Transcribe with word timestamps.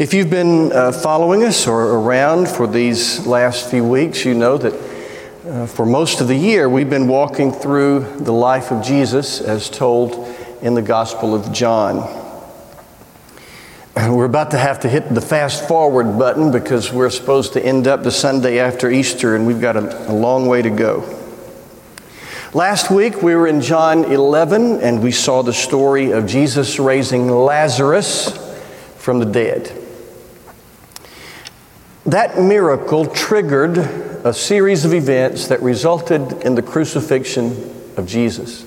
If 0.00 0.14
you've 0.14 0.30
been 0.30 0.72
uh, 0.72 0.92
following 0.92 1.44
us 1.44 1.66
or 1.66 1.78
around 1.78 2.48
for 2.48 2.66
these 2.66 3.26
last 3.26 3.68
few 3.68 3.84
weeks, 3.84 4.24
you 4.24 4.32
know 4.32 4.56
that 4.56 4.72
uh, 5.46 5.66
for 5.66 5.84
most 5.84 6.22
of 6.22 6.28
the 6.28 6.34
year 6.34 6.70
we've 6.70 6.88
been 6.88 7.06
walking 7.06 7.52
through 7.52 8.16
the 8.16 8.32
life 8.32 8.70
of 8.70 8.82
Jesus 8.82 9.42
as 9.42 9.68
told 9.68 10.34
in 10.62 10.72
the 10.72 10.80
Gospel 10.80 11.34
of 11.34 11.52
John. 11.52 11.98
We're 13.94 14.24
about 14.24 14.52
to 14.52 14.56
have 14.56 14.80
to 14.80 14.88
hit 14.88 15.10
the 15.10 15.20
fast 15.20 15.68
forward 15.68 16.18
button 16.18 16.50
because 16.50 16.90
we're 16.90 17.10
supposed 17.10 17.52
to 17.52 17.62
end 17.62 17.86
up 17.86 18.02
the 18.02 18.10
Sunday 18.10 18.58
after 18.58 18.90
Easter 18.90 19.36
and 19.36 19.46
we've 19.46 19.60
got 19.60 19.76
a, 19.76 20.10
a 20.10 20.14
long 20.14 20.46
way 20.46 20.62
to 20.62 20.70
go. 20.70 21.04
Last 22.54 22.90
week 22.90 23.20
we 23.20 23.34
were 23.34 23.46
in 23.46 23.60
John 23.60 24.06
11 24.06 24.80
and 24.80 25.02
we 25.02 25.12
saw 25.12 25.42
the 25.42 25.52
story 25.52 26.12
of 26.12 26.26
Jesus 26.26 26.78
raising 26.78 27.28
Lazarus 27.28 28.30
from 28.96 29.18
the 29.18 29.26
dead. 29.26 29.76
That 32.06 32.38
miracle 32.38 33.06
triggered 33.06 33.76
a 33.76 34.32
series 34.32 34.84
of 34.84 34.94
events 34.94 35.48
that 35.48 35.60
resulted 35.62 36.44
in 36.44 36.54
the 36.54 36.62
crucifixion 36.62 37.48
of 37.96 38.06
Jesus. 38.06 38.64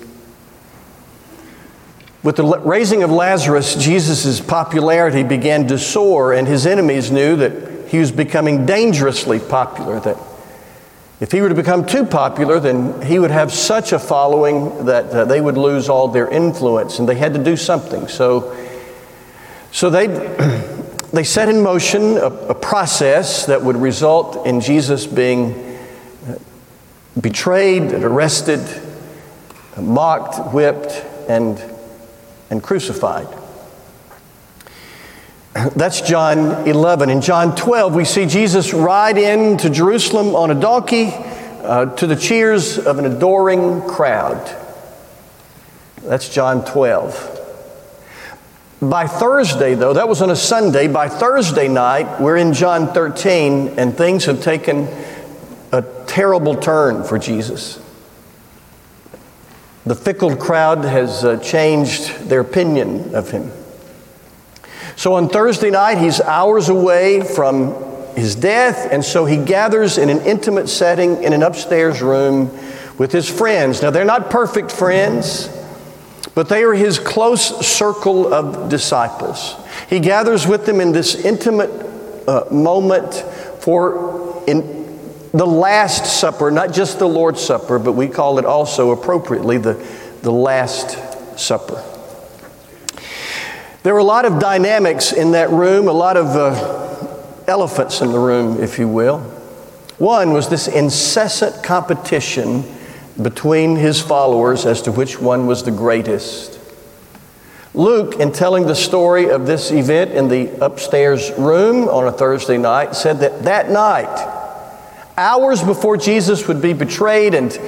With 2.22 2.36
the 2.36 2.44
raising 2.44 3.02
of 3.02 3.10
Lazarus, 3.10 3.74
Jesus' 3.74 4.40
popularity 4.40 5.22
began 5.22 5.66
to 5.68 5.78
soar, 5.78 6.32
and 6.32 6.48
his 6.48 6.64
enemies 6.64 7.10
knew 7.10 7.36
that 7.36 7.88
he 7.88 7.98
was 7.98 8.10
becoming 8.10 8.64
dangerously 8.64 9.40
popular, 9.40 10.00
that 10.00 10.16
if 11.20 11.32
he 11.32 11.40
were 11.40 11.48
to 11.48 11.54
become 11.54 11.86
too 11.86 12.04
popular, 12.06 12.58
then 12.58 13.02
he 13.02 13.18
would 13.18 13.30
have 13.30 13.52
such 13.52 13.92
a 13.92 13.98
following 13.98 14.86
that 14.86 15.06
uh, 15.10 15.24
they 15.24 15.40
would 15.40 15.56
lose 15.56 15.88
all 15.88 16.08
their 16.08 16.28
influence, 16.28 16.98
and 16.98 17.08
they 17.08 17.14
had 17.14 17.34
to 17.34 17.42
do 17.42 17.56
something. 17.56 18.08
So, 18.08 18.56
so 19.70 19.90
they, 19.90 20.06
they 21.16 21.24
set 21.24 21.48
in 21.48 21.62
motion 21.62 22.16
a, 22.16 22.26
a 22.26 22.54
process 22.54 23.46
that 23.46 23.62
would 23.62 23.76
result 23.76 24.46
in 24.46 24.60
Jesus 24.60 25.06
being 25.06 25.52
uh, 26.26 26.36
betrayed, 27.20 27.92
arrested, 27.92 28.60
mocked, 29.76 30.52
whipped, 30.52 31.04
and, 31.28 31.62
and 32.50 32.62
crucified. 32.62 33.28
That's 35.54 36.00
John 36.00 36.66
11. 36.66 37.10
In 37.10 37.20
John 37.20 37.54
12, 37.54 37.94
we 37.94 38.04
see 38.04 38.26
Jesus 38.26 38.74
ride 38.74 39.18
into 39.18 39.70
Jerusalem 39.70 40.34
on 40.34 40.50
a 40.50 40.54
donkey 40.54 41.12
uh, 41.12 41.86
to 41.94 42.06
the 42.06 42.16
cheers 42.16 42.76
of 42.76 42.98
an 42.98 43.06
adoring 43.06 43.82
crowd. 43.82 44.44
That's 46.02 46.28
John 46.28 46.64
12. 46.64 47.33
By 48.90 49.06
Thursday, 49.06 49.74
though, 49.74 49.94
that 49.94 50.08
was 50.08 50.20
on 50.20 50.30
a 50.30 50.36
Sunday, 50.36 50.88
by 50.88 51.08
Thursday 51.08 51.68
night, 51.68 52.20
we're 52.20 52.36
in 52.36 52.52
John 52.52 52.92
13, 52.92 53.78
and 53.78 53.96
things 53.96 54.26
have 54.26 54.42
taken 54.42 54.88
a 55.72 55.82
terrible 56.06 56.56
turn 56.56 57.02
for 57.02 57.18
Jesus. 57.18 57.80
The 59.86 59.94
fickle 59.94 60.36
crowd 60.36 60.84
has 60.84 61.24
uh, 61.24 61.38
changed 61.38 62.28
their 62.28 62.40
opinion 62.40 63.14
of 63.14 63.30
him. 63.30 63.50
So 64.96 65.14
on 65.14 65.30
Thursday 65.30 65.70
night, 65.70 65.96
he's 65.96 66.20
hours 66.20 66.68
away 66.68 67.22
from 67.22 67.74
his 68.16 68.34
death, 68.34 68.88
and 68.92 69.02
so 69.02 69.24
he 69.24 69.38
gathers 69.38 69.96
in 69.96 70.10
an 70.10 70.20
intimate 70.22 70.68
setting 70.68 71.22
in 71.22 71.32
an 71.32 71.42
upstairs 71.42 72.02
room 72.02 72.50
with 72.98 73.12
his 73.12 73.30
friends. 73.30 73.80
Now, 73.80 73.90
they're 73.90 74.04
not 74.04 74.30
perfect 74.30 74.70
friends, 74.70 75.48
but 76.34 76.48
they 76.48 76.64
are 76.64 76.74
his 76.74 76.98
close 76.98 77.66
circle 77.66 78.32
of 78.32 78.68
disciples. 78.68 79.54
He 79.88 80.00
gathers 80.00 80.46
with 80.46 80.66
them 80.66 80.80
in 80.80 80.92
this 80.92 81.14
intimate 81.14 81.70
uh, 82.26 82.44
moment 82.50 83.14
for 83.60 84.42
in 84.46 84.84
the 85.32 85.46
Last 85.46 86.20
Supper, 86.20 86.50
not 86.50 86.72
just 86.72 86.98
the 86.98 87.08
Lord's 87.08 87.40
Supper, 87.40 87.78
but 87.78 87.92
we 87.92 88.08
call 88.08 88.38
it 88.38 88.44
also 88.44 88.92
appropriately 88.92 89.58
the, 89.58 89.74
the 90.22 90.30
Last 90.30 91.38
Supper. 91.38 91.82
There 93.82 93.92
were 93.92 94.00
a 94.00 94.04
lot 94.04 94.24
of 94.24 94.38
dynamics 94.38 95.12
in 95.12 95.32
that 95.32 95.50
room, 95.50 95.88
a 95.88 95.92
lot 95.92 96.16
of 96.16 96.26
uh, 96.28 97.44
elephants 97.46 98.00
in 98.00 98.12
the 98.12 98.18
room, 98.18 98.62
if 98.62 98.78
you 98.78 98.88
will. 98.88 99.18
One 99.98 100.32
was 100.32 100.48
this 100.48 100.68
incessant 100.68 101.62
competition 101.62 102.64
between 103.20 103.76
his 103.76 104.00
followers 104.00 104.66
as 104.66 104.82
to 104.82 104.92
which 104.92 105.20
one 105.20 105.46
was 105.46 105.62
the 105.62 105.70
greatest. 105.70 106.58
Luke, 107.74 108.20
in 108.20 108.32
telling 108.32 108.66
the 108.66 108.74
story 108.74 109.30
of 109.30 109.46
this 109.46 109.70
event 109.70 110.12
in 110.12 110.28
the 110.28 110.48
upstairs 110.64 111.32
room 111.32 111.88
on 111.88 112.06
a 112.06 112.12
Thursday 112.12 112.58
night, 112.58 112.94
said 112.94 113.20
that 113.20 113.42
that 113.44 113.70
night, 113.70 114.30
hours 115.16 115.62
before 115.62 115.96
Jesus 115.96 116.46
would 116.46 116.62
be 116.62 116.72
betrayed 116.72 117.34
and 117.34 117.58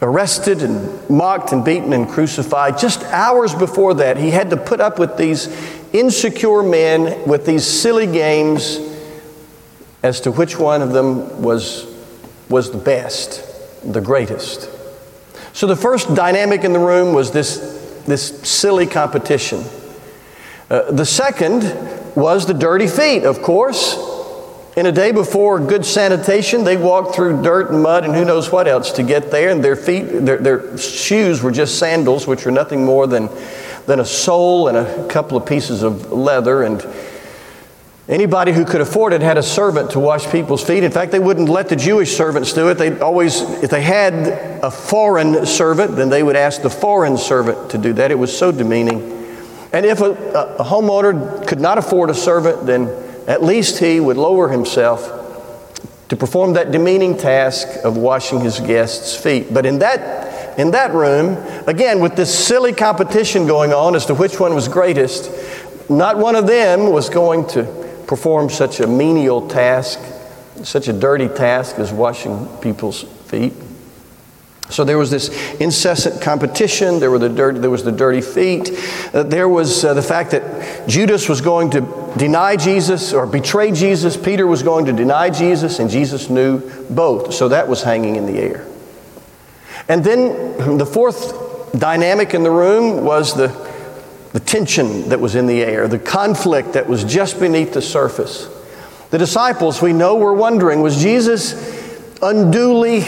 arrested 0.00 0.62
and 0.62 1.10
mocked 1.10 1.52
and 1.52 1.64
beaten 1.64 1.92
and 1.92 2.08
crucified. 2.08 2.78
Just 2.78 3.02
hours 3.04 3.54
before 3.54 3.94
that, 3.94 4.16
he 4.16 4.30
had 4.30 4.50
to 4.50 4.56
put 4.56 4.80
up 4.80 4.98
with 4.98 5.16
these 5.16 5.48
insecure 5.92 6.62
men 6.62 7.26
with 7.26 7.46
these 7.46 7.66
silly 7.66 8.06
games 8.06 8.78
as 10.02 10.20
to 10.20 10.30
which 10.30 10.58
one 10.58 10.82
of 10.82 10.92
them 10.92 11.42
was, 11.42 11.86
was 12.48 12.70
the 12.70 12.78
best, 12.78 13.44
the 13.92 14.00
greatest. 14.00 14.70
So 15.52 15.66
the 15.66 15.76
first 15.76 16.14
dynamic 16.14 16.64
in 16.64 16.72
the 16.72 16.78
room 16.78 17.14
was 17.14 17.30
this, 17.32 18.02
this 18.06 18.40
silly 18.48 18.86
competition. 18.86 19.64
Uh, 20.70 20.90
the 20.92 21.06
second 21.06 21.62
was 22.14 22.46
the 22.46 22.54
dirty 22.54 22.86
feet, 22.86 23.24
of 23.24 23.42
course. 23.42 23.96
In 24.76 24.86
a 24.86 24.92
day 24.92 25.10
before 25.10 25.58
good 25.58 25.84
sanitation, 25.84 26.62
they 26.62 26.76
walked 26.76 27.16
through 27.16 27.42
dirt 27.42 27.70
and 27.70 27.82
mud 27.82 28.04
and 28.04 28.14
who 28.14 28.24
knows 28.24 28.52
what 28.52 28.68
else 28.68 28.92
to 28.92 29.02
get 29.02 29.30
there, 29.32 29.50
and 29.50 29.64
their 29.64 29.74
feet, 29.74 30.02
their, 30.02 30.36
their 30.36 30.78
shoes 30.78 31.42
were 31.42 31.50
just 31.50 31.78
sandals, 31.78 32.28
which 32.28 32.44
were 32.44 32.52
nothing 32.52 32.84
more 32.84 33.08
than, 33.08 33.28
than 33.86 33.98
a 33.98 34.04
sole 34.04 34.68
and 34.68 34.76
a 34.76 35.08
couple 35.08 35.36
of 35.36 35.44
pieces 35.44 35.82
of 35.82 36.12
leather. 36.12 36.62
And 36.62 36.80
anybody 38.08 38.52
who 38.52 38.64
could 38.64 38.80
afford 38.80 39.12
it 39.12 39.20
had 39.20 39.36
a 39.36 39.42
servant 39.42 39.90
to 39.90 40.00
wash 40.00 40.26
people's 40.30 40.64
feet. 40.64 40.82
In 40.82 40.90
fact, 40.90 41.12
they 41.12 41.18
wouldn't 41.18 41.48
let 41.48 41.68
the 41.68 41.76
Jewish 41.76 42.16
servants 42.16 42.52
do 42.52 42.68
it. 42.68 42.74
They 42.74 42.98
always, 43.00 43.42
if 43.62 43.70
they 43.70 43.82
had 43.82 44.62
a 44.62 44.70
foreign 44.70 45.44
servant, 45.44 45.96
then 45.96 46.08
they 46.08 46.22
would 46.22 46.36
ask 46.36 46.62
the 46.62 46.70
foreign 46.70 47.18
servant 47.18 47.70
to 47.72 47.78
do 47.78 47.92
that. 47.94 48.10
It 48.10 48.18
was 48.18 48.36
so 48.36 48.50
demeaning. 48.50 49.00
And 49.72 49.84
if 49.84 50.00
a, 50.00 50.12
a 50.58 50.64
homeowner 50.64 51.46
could 51.46 51.60
not 51.60 51.76
afford 51.76 52.08
a 52.08 52.14
servant, 52.14 52.66
then 52.66 52.88
at 53.26 53.42
least 53.42 53.78
he 53.78 54.00
would 54.00 54.16
lower 54.16 54.48
himself 54.48 55.14
to 56.08 56.16
perform 56.16 56.54
that 56.54 56.72
demeaning 56.72 57.18
task 57.18 57.68
of 57.84 57.98
washing 57.98 58.40
his 58.40 58.58
guests' 58.60 59.14
feet. 59.14 59.52
But 59.52 59.66
in 59.66 59.80
that, 59.80 60.58
in 60.58 60.70
that 60.70 60.94
room, 60.94 61.36
again, 61.66 62.00
with 62.00 62.16
this 62.16 62.46
silly 62.46 62.72
competition 62.72 63.46
going 63.46 63.74
on 63.74 63.94
as 63.94 64.06
to 64.06 64.14
which 64.14 64.40
one 64.40 64.54
was 64.54 64.68
greatest, 64.68 65.30
not 65.90 66.16
one 66.16 66.34
of 66.34 66.46
them 66.46 66.90
was 66.90 67.10
going 67.10 67.46
to 67.48 67.87
perform 68.08 68.50
such 68.50 68.80
a 68.80 68.86
menial 68.86 69.46
task, 69.46 70.00
such 70.64 70.88
a 70.88 70.92
dirty 70.92 71.28
task 71.28 71.78
as 71.78 71.92
washing 71.92 72.48
people's 72.58 73.02
feet. 73.02 73.52
So 74.70 74.84
there 74.84 74.98
was 74.98 75.10
this 75.10 75.28
incessant 75.54 76.20
competition. 76.20 77.00
There, 77.00 77.10
were 77.10 77.18
the 77.18 77.28
dirty, 77.28 77.58
there 77.58 77.70
was 77.70 77.84
the 77.84 77.92
dirty 77.92 78.20
feet. 78.20 78.70
Uh, 79.14 79.22
there 79.22 79.48
was 79.48 79.84
uh, 79.84 79.94
the 79.94 80.02
fact 80.02 80.32
that 80.32 80.88
Judas 80.88 81.28
was 81.28 81.40
going 81.40 81.70
to 81.70 82.12
deny 82.18 82.56
Jesus 82.56 83.12
or 83.12 83.26
betray 83.26 83.72
Jesus. 83.72 84.16
Peter 84.16 84.46
was 84.46 84.62
going 84.62 84.84
to 84.86 84.92
deny 84.92 85.30
Jesus, 85.30 85.78
and 85.78 85.88
Jesus 85.88 86.28
knew 86.28 86.60
both. 86.90 87.32
So 87.32 87.48
that 87.48 87.68
was 87.68 87.82
hanging 87.82 88.16
in 88.16 88.26
the 88.26 88.38
air. 88.38 88.66
And 89.88 90.04
then 90.04 90.76
the 90.76 90.84
fourth 90.84 91.72
dynamic 91.72 92.34
in 92.34 92.42
the 92.42 92.50
room 92.50 93.04
was 93.04 93.34
the, 93.34 93.48
the 94.32 94.40
tension 94.40 95.08
that 95.08 95.20
was 95.20 95.34
in 95.34 95.46
the 95.46 95.62
air, 95.62 95.88
the 95.88 95.98
conflict 95.98 96.74
that 96.74 96.88
was 96.88 97.04
just 97.04 97.40
beneath 97.40 97.72
the 97.72 97.82
surface. 97.82 98.48
The 99.10 99.18
disciples, 99.18 99.80
we 99.80 99.92
know, 99.92 100.16
were 100.16 100.34
wondering 100.34 100.82
was 100.82 101.00
Jesus 101.00 101.54
unduly 102.20 103.04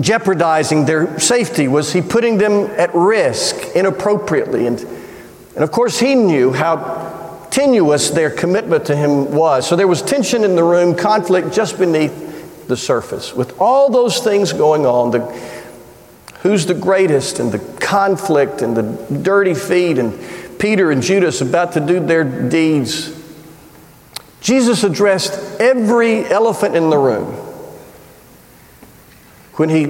jeopardizing 0.00 0.84
their 0.84 1.18
safety? 1.18 1.66
Was 1.66 1.92
he 1.92 2.02
putting 2.02 2.38
them 2.38 2.70
at 2.78 2.94
risk 2.94 3.56
inappropriately? 3.74 4.66
And, 4.66 4.80
and 4.80 5.64
of 5.64 5.72
course, 5.72 5.98
he 5.98 6.14
knew 6.14 6.52
how 6.52 7.46
tenuous 7.50 8.10
their 8.10 8.30
commitment 8.30 8.86
to 8.86 8.96
him 8.96 9.32
was. 9.32 9.66
So 9.66 9.76
there 9.76 9.88
was 9.88 10.02
tension 10.02 10.44
in 10.44 10.54
the 10.54 10.62
room, 10.62 10.94
conflict 10.94 11.52
just 11.52 11.78
beneath 11.78 12.68
the 12.68 12.76
surface. 12.76 13.34
With 13.34 13.58
all 13.58 13.90
those 13.90 14.18
things 14.18 14.52
going 14.52 14.84
on, 14.84 15.10
the, 15.10 15.20
who's 16.42 16.66
the 16.66 16.74
greatest, 16.74 17.38
and 17.38 17.52
the 17.52 17.58
conflict, 17.80 18.62
and 18.62 18.76
the 18.76 19.20
dirty 19.22 19.54
feet, 19.54 19.98
and 19.98 20.18
Peter 20.58 20.90
and 20.90 21.02
Judas 21.02 21.40
about 21.40 21.72
to 21.72 21.80
do 21.80 22.00
their 22.00 22.24
deeds, 22.24 23.14
Jesus 24.40 24.84
addressed 24.84 25.60
every 25.60 26.24
elephant 26.24 26.76
in 26.76 26.90
the 26.90 26.98
room 26.98 27.26
when 29.54 29.68
he, 29.68 29.86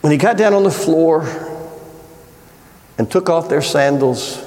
when 0.00 0.10
he 0.10 0.18
got 0.18 0.36
down 0.36 0.54
on 0.54 0.64
the 0.64 0.70
floor 0.70 1.22
and 2.98 3.10
took 3.10 3.30
off 3.30 3.48
their 3.48 3.62
sandals 3.62 4.42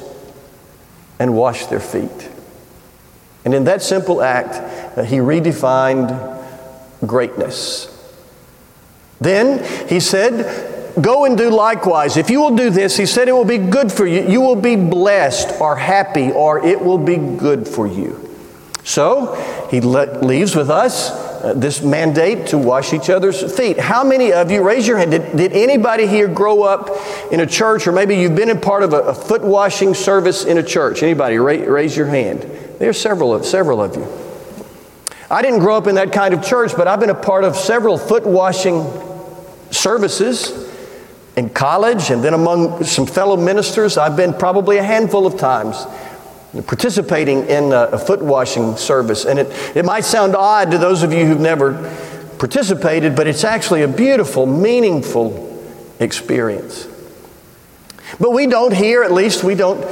and 1.19 1.35
washed 1.35 1.69
their 1.69 1.79
feet. 1.79 2.29
And 3.45 3.53
in 3.53 3.63
that 3.65 3.81
simple 3.81 4.21
act, 4.21 4.55
uh, 4.97 5.03
he 5.03 5.17
redefined 5.17 6.11
greatness. 7.05 7.91
Then 9.19 9.87
he 9.87 9.99
said, 9.99 10.73
Go 11.01 11.25
and 11.25 11.37
do 11.37 11.49
likewise. 11.49 12.15
If 12.15 12.29
you 12.29 12.39
will 12.39 12.55
do 12.55 12.69
this, 12.69 12.95
he 12.95 13.05
said, 13.05 13.27
it 13.27 13.33
will 13.33 13.43
be 13.43 13.57
good 13.57 13.91
for 13.91 14.05
you. 14.05 14.21
You 14.27 14.39
will 14.39 14.55
be 14.55 14.77
blessed 14.77 15.59
or 15.59 15.75
happy, 15.75 16.31
or 16.31 16.65
it 16.65 16.79
will 16.79 16.97
be 16.97 17.17
good 17.17 17.67
for 17.67 17.85
you. 17.85 18.21
So 18.85 19.35
he 19.69 19.81
le- 19.81 20.19
leaves 20.23 20.55
with 20.55 20.69
us 20.69 21.11
uh, 21.11 21.53
this 21.53 21.81
mandate 21.81 22.47
to 22.47 22.57
wash 22.57 22.93
each 22.93 23.09
other's 23.09 23.55
feet. 23.57 23.77
How 23.77 24.05
many 24.05 24.31
of 24.31 24.51
you, 24.51 24.63
raise 24.63 24.87
your 24.87 24.97
hand, 24.97 25.11
did, 25.11 25.35
did 25.35 25.51
anybody 25.51 26.07
here 26.07 26.29
grow 26.29 26.63
up 26.63 26.89
in 27.29 27.41
a 27.41 27.45
church, 27.45 27.87
or 27.87 27.91
maybe 27.91 28.15
you've 28.15 28.35
been 28.35 28.49
in 28.49 28.61
part 28.61 28.83
of 28.83 28.93
a, 28.93 29.01
a 29.01 29.13
foot 29.13 29.41
washing 29.41 29.93
service 29.93 30.45
in 30.45 30.57
a 30.59 30.63
church? 30.63 31.03
Anybody, 31.03 31.37
ra- 31.37 31.53
raise 31.53 31.97
your 31.97 32.07
hand. 32.07 32.43
There's 32.79 32.99
several 32.99 33.33
of, 33.33 33.45
several 33.45 33.81
of 33.81 33.97
you. 33.97 34.07
I 35.29 35.41
didn't 35.41 35.59
grow 35.59 35.75
up 35.75 35.87
in 35.87 35.95
that 35.95 36.13
kind 36.13 36.33
of 36.33 36.43
church, 36.45 36.73
but 36.77 36.87
I've 36.87 36.99
been 36.99 37.09
a 37.09 37.15
part 37.15 37.43
of 37.43 37.57
several 37.57 37.97
foot 37.97 38.25
washing 38.25 38.83
services 39.75 40.71
in 41.35 41.49
college 41.49 42.09
and 42.09 42.23
then 42.23 42.33
among 42.33 42.83
some 42.83 43.05
fellow 43.05 43.37
ministers. 43.37 43.97
I've 43.97 44.15
been 44.15 44.33
probably 44.33 44.77
a 44.77 44.83
handful 44.83 45.27
of 45.27 45.37
times 45.37 45.85
participating 46.67 47.45
in 47.47 47.73
a, 47.73 47.89
a 47.91 47.97
foot 47.97 48.21
washing 48.21 48.77
service. 48.77 49.25
And 49.25 49.39
it, 49.39 49.75
it 49.75 49.85
might 49.85 50.05
sound 50.05 50.35
odd 50.35 50.71
to 50.71 50.77
those 50.77 51.03
of 51.03 51.11
you 51.11 51.25
who've 51.25 51.39
never 51.39 51.73
participated, 52.39 53.15
but 53.15 53.27
it's 53.27 53.43
actually 53.43 53.81
a 53.83 53.87
beautiful, 53.87 54.45
meaningful 54.45 55.51
experience. 55.99 56.87
But 58.19 58.31
we 58.31 58.47
don't 58.47 58.73
here, 58.73 59.03
at 59.03 59.11
least, 59.11 59.43
we 59.43 59.55
don't, 59.55 59.83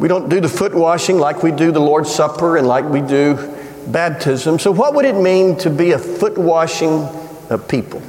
we 0.00 0.08
don't 0.08 0.28
do 0.28 0.40
the 0.40 0.48
foot 0.48 0.74
washing 0.74 1.18
like 1.18 1.42
we 1.42 1.52
do 1.52 1.72
the 1.72 1.80
Lord's 1.80 2.14
Supper 2.14 2.56
and 2.56 2.66
like 2.66 2.84
we 2.84 3.00
do 3.00 3.38
baptism. 3.86 4.58
So, 4.58 4.70
what 4.70 4.94
would 4.94 5.04
it 5.04 5.16
mean 5.16 5.56
to 5.58 5.70
be 5.70 5.92
a 5.92 5.98
foot 5.98 6.36
washing 6.36 7.04
of 7.50 7.66
people? 7.68 8.02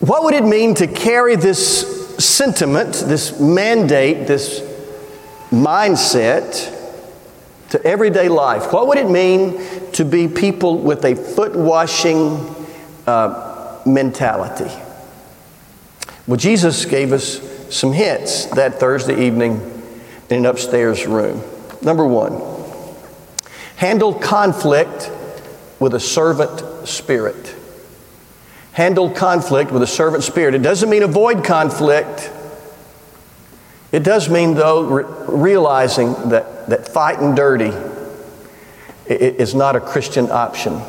What 0.00 0.22
would 0.22 0.34
it 0.34 0.44
mean 0.44 0.74
to 0.76 0.86
carry 0.86 1.34
this 1.34 2.16
sentiment, 2.18 2.94
this 2.94 3.40
mandate, 3.40 4.28
this 4.28 4.60
mindset 5.50 6.74
to 7.70 7.84
everyday 7.84 8.28
life? 8.28 8.72
What 8.72 8.86
would 8.86 8.98
it 8.98 9.10
mean 9.10 9.60
to 9.92 10.04
be 10.04 10.28
people 10.28 10.78
with 10.78 11.04
a 11.04 11.16
foot 11.16 11.56
washing 11.56 12.54
uh, 13.08 13.80
mentality? 13.84 14.72
Well, 16.28 16.36
Jesus 16.36 16.84
gave 16.84 17.12
us 17.12 17.40
some 17.74 17.92
hints 17.92 18.46
that 18.46 18.78
Thursday 18.78 19.26
evening 19.26 19.60
in 20.30 20.38
an 20.38 20.46
upstairs 20.46 21.06
room. 21.06 21.42
Number 21.82 22.06
one, 22.06 22.40
handle 23.76 24.14
conflict 24.14 25.10
with 25.80 25.94
a 25.94 26.00
servant 26.00 26.86
spirit 26.86 27.56
handle 28.78 29.10
conflict 29.10 29.72
with 29.72 29.82
a 29.82 29.86
servant 29.88 30.22
spirit. 30.22 30.54
It 30.54 30.62
doesn't 30.62 30.88
mean 30.88 31.02
avoid 31.02 31.44
conflict. 31.44 32.30
It 33.90 34.04
does 34.04 34.28
mean, 34.28 34.54
though, 34.54 34.84
re- 34.84 35.04
realizing 35.26 36.12
that, 36.28 36.68
that 36.68 36.86
fighting 36.86 37.34
dirty 37.34 37.72
is 39.08 39.52
not 39.52 39.74
a 39.74 39.80
Christian 39.80 40.30
option. 40.30 40.80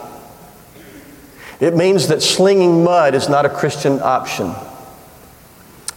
It 1.59 1.75
means 1.75 2.09
that 2.09 2.21
slinging 2.21 2.83
mud 2.83 3.15
is 3.15 3.27
not 3.27 3.47
a 3.47 3.49
Christian 3.49 3.99
option. 4.01 4.53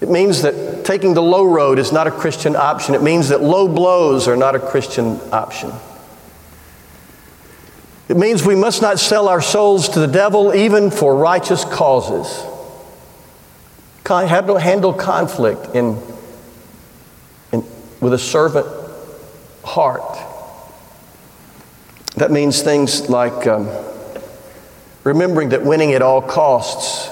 It 0.01 0.09
means 0.09 0.41
that 0.43 0.87
taking 0.87 1.13
the 1.13 1.23
low 1.23 1.45
road 1.45 1.79
is 1.79 1.93
not 1.93 2.07
a 2.07 2.11
Christian 2.11 2.57
option. 2.57 2.95
It 2.95 3.03
means 3.03 3.29
that 3.29 3.43
low 3.43 3.69
blows 3.69 4.29
are 4.29 4.37
not 4.37 4.55
a 4.55 4.61
Christian 4.61 5.21
option. 5.31 5.71
It 8.13 8.19
means 8.19 8.45
we 8.45 8.55
must 8.55 8.83
not 8.83 9.01
sell 9.01 9.27
our 9.27 9.41
souls 9.41 9.89
to 9.89 10.01
the 10.01 10.07
devil 10.07 10.55
even 10.55 10.91
for 10.91 11.17
righteous 11.17 11.65
causes. 11.65 12.47
Handle 14.05 14.93
conflict 14.93 15.75
in, 15.75 15.99
in, 17.53 17.65
with 18.03 18.13
a 18.13 18.19
servant 18.19 18.67
heart. 19.65 20.19
That 22.17 22.31
means 22.31 22.61
things 22.61 23.09
like 23.09 23.47
um, 23.47 23.71
remembering 25.05 25.49
that 25.49 25.65
winning 25.65 25.95
at 25.95 26.03
all 26.03 26.21
costs 26.21 27.09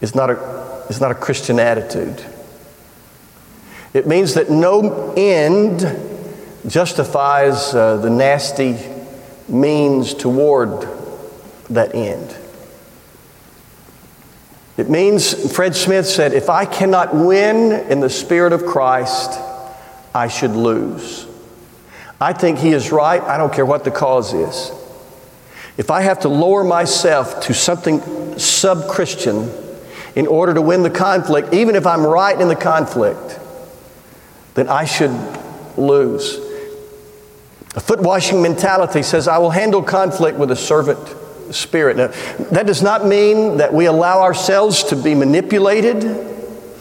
is 0.00 0.14
not, 0.14 0.30
a, 0.30 0.86
is 0.90 1.00
not 1.00 1.10
a 1.10 1.16
Christian 1.16 1.58
attitude. 1.58 2.24
It 3.94 4.06
means 4.06 4.34
that 4.34 4.48
no 4.48 5.12
end 5.16 5.80
justifies 6.68 7.74
uh, 7.74 7.96
the 7.96 8.10
nasty 8.10 8.91
means 9.52 10.14
toward 10.14 10.88
that 11.68 11.94
end. 11.94 12.36
It 14.76 14.88
means, 14.88 15.54
Fred 15.54 15.76
Smith 15.76 16.06
said, 16.06 16.32
if 16.32 16.48
I 16.48 16.64
cannot 16.64 17.14
win 17.14 17.72
in 17.90 18.00
the 18.00 18.08
Spirit 18.08 18.52
of 18.52 18.64
Christ, 18.64 19.38
I 20.14 20.28
should 20.28 20.52
lose. 20.52 21.26
I 22.20 22.32
think 22.32 22.58
he 22.58 22.70
is 22.70 22.90
right. 22.90 23.22
I 23.22 23.36
don't 23.36 23.52
care 23.52 23.66
what 23.66 23.84
the 23.84 23.90
cause 23.90 24.32
is. 24.32 24.72
If 25.76 25.90
I 25.90 26.02
have 26.02 26.20
to 26.20 26.28
lower 26.28 26.64
myself 26.64 27.40
to 27.42 27.54
something 27.54 28.38
sub 28.38 28.88
Christian 28.88 29.50
in 30.14 30.26
order 30.26 30.54
to 30.54 30.62
win 30.62 30.82
the 30.82 30.90
conflict, 30.90 31.52
even 31.52 31.74
if 31.74 31.86
I'm 31.86 32.04
right 32.06 32.38
in 32.38 32.48
the 32.48 32.56
conflict, 32.56 33.38
then 34.54 34.68
I 34.68 34.84
should 34.84 35.12
lose. 35.76 36.38
A 37.74 37.80
foot 37.80 38.00
washing 38.00 38.42
mentality 38.42 39.02
says, 39.02 39.26
I 39.28 39.38
will 39.38 39.50
handle 39.50 39.82
conflict 39.82 40.38
with 40.38 40.50
a 40.50 40.56
servant 40.56 40.98
spirit. 41.54 41.96
Now, 41.96 42.08
that 42.50 42.66
does 42.66 42.82
not 42.82 43.06
mean 43.06 43.58
that 43.58 43.72
we 43.72 43.86
allow 43.86 44.20
ourselves 44.20 44.84
to 44.84 44.96
be 44.96 45.14
manipulated. 45.14 46.04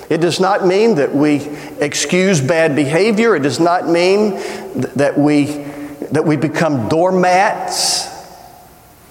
It 0.09 0.19
does 0.19 0.41
not 0.41 0.67
mean 0.67 0.95
that 0.95 1.15
we 1.15 1.47
excuse 1.79 2.41
bad 2.41 2.75
behavior. 2.75 3.35
It 3.35 3.43
does 3.43 3.59
not 3.59 3.87
mean 3.87 4.31
that 4.95 5.17
we, 5.17 5.45
that 6.11 6.25
we 6.25 6.35
become 6.35 6.89
doormats. 6.89 8.09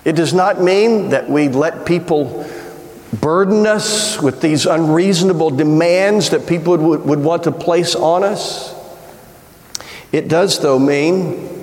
It 0.04 0.16
does 0.16 0.34
not 0.34 0.60
mean 0.60 1.10
that 1.10 1.30
we 1.30 1.48
let 1.48 1.86
people 1.86 2.46
burden 3.20 3.66
us 3.66 4.20
with 4.20 4.42
these 4.42 4.66
unreasonable 4.66 5.50
demands 5.50 6.30
that 6.30 6.46
people 6.46 6.76
would, 6.76 7.04
would 7.06 7.20
want 7.20 7.44
to 7.44 7.52
place 7.52 7.94
on 7.94 8.22
us. 8.22 8.74
It 10.12 10.28
does, 10.28 10.58
though, 10.60 10.78
mean 10.78 11.59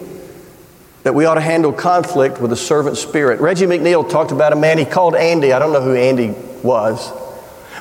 that 1.08 1.14
we 1.14 1.24
ought 1.24 1.36
to 1.36 1.42
handle 1.42 1.72
conflict 1.72 2.42
with 2.42 2.52
a 2.52 2.56
servant 2.58 2.98
spirit. 2.98 3.40
Reggie 3.40 3.66
McNeal 3.66 4.10
talked 4.10 4.34
about 4.34 4.52
a 4.52 4.58
man 4.58 4.78
he 4.78 4.84
called 4.84 5.16
Andy. 5.16 5.54
I 5.54 5.60
don't 5.60 5.72
know 5.72 5.80
who 5.80 5.96
Andy 5.96 6.32
was. 6.64 7.14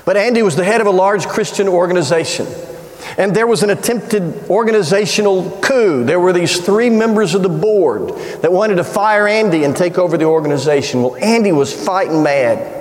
But 0.04 0.16
Andy 0.16 0.42
was 0.42 0.54
the 0.54 0.62
head 0.62 0.80
of 0.80 0.86
a 0.86 0.92
large 0.92 1.26
Christian 1.26 1.66
organization. 1.66 2.46
And 3.18 3.34
there 3.34 3.48
was 3.48 3.64
an 3.64 3.70
attempted 3.70 4.48
organizational 4.48 5.58
coup. 5.60 6.04
There 6.04 6.20
were 6.20 6.32
these 6.32 6.64
three 6.64 6.88
members 6.88 7.34
of 7.34 7.42
the 7.42 7.48
board 7.48 8.10
that 8.42 8.52
wanted 8.52 8.76
to 8.76 8.84
fire 8.84 9.26
Andy 9.26 9.64
and 9.64 9.74
take 9.74 9.98
over 9.98 10.16
the 10.16 10.26
organization. 10.26 11.02
Well, 11.02 11.16
Andy 11.16 11.50
was 11.50 11.74
fighting 11.74 12.22
mad. 12.22 12.75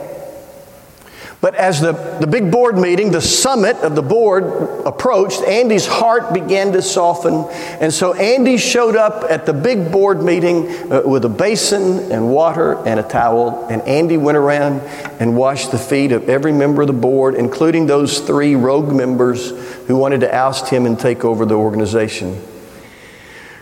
But 1.42 1.54
as 1.56 1.80
the, 1.80 1.92
the 1.92 2.27
big 2.27 2.51
board 2.51 2.77
meeting, 2.77 3.12
the 3.12 3.22
summit 3.22 3.75
of 3.77 3.96
the 3.96 4.01
board 4.01 4.44
approached, 4.86 5.42
Andy's 5.44 5.86
heart 5.86 6.34
began 6.34 6.72
to 6.72 6.82
soften. 6.82 7.46
And 7.80 7.94
so 7.94 8.13
Andy 8.13 8.58
showed 8.58 8.96
up 8.96 9.30
at 9.30 9.46
the 9.46 9.54
big 9.54 9.92
board 9.92 10.24
meeting 10.24 10.68
uh, 10.92 11.04
with 11.06 11.24
a 11.25 11.30
basin 11.30 12.12
and 12.12 12.32
water 12.32 12.84
and 12.88 13.00
a 13.00 13.04
towel. 13.04 13.68
And 13.70 13.82
Andy 13.84 14.18
went 14.18 14.38
around 14.38 14.82
and 15.20 15.38
washed 15.38 15.72
the 15.72 15.77
feet 15.77 16.12
of 16.12 16.30
every 16.30 16.51
member 16.51 16.82
of 16.82 16.88
the 16.88 16.94
board, 16.94 17.36
including 17.36 17.86
those 17.86 18.22
three 18.22 18.56
rogue 18.56 18.92
members 18.92 19.51
who 19.86 19.98
wanted 19.98 20.22
to 20.22 20.36
oust 20.36 20.70
him 20.70 20.88
and 20.88 21.00
take 21.00 21.24
over 21.24 21.46
the 21.46 21.56
organization. 21.56 22.42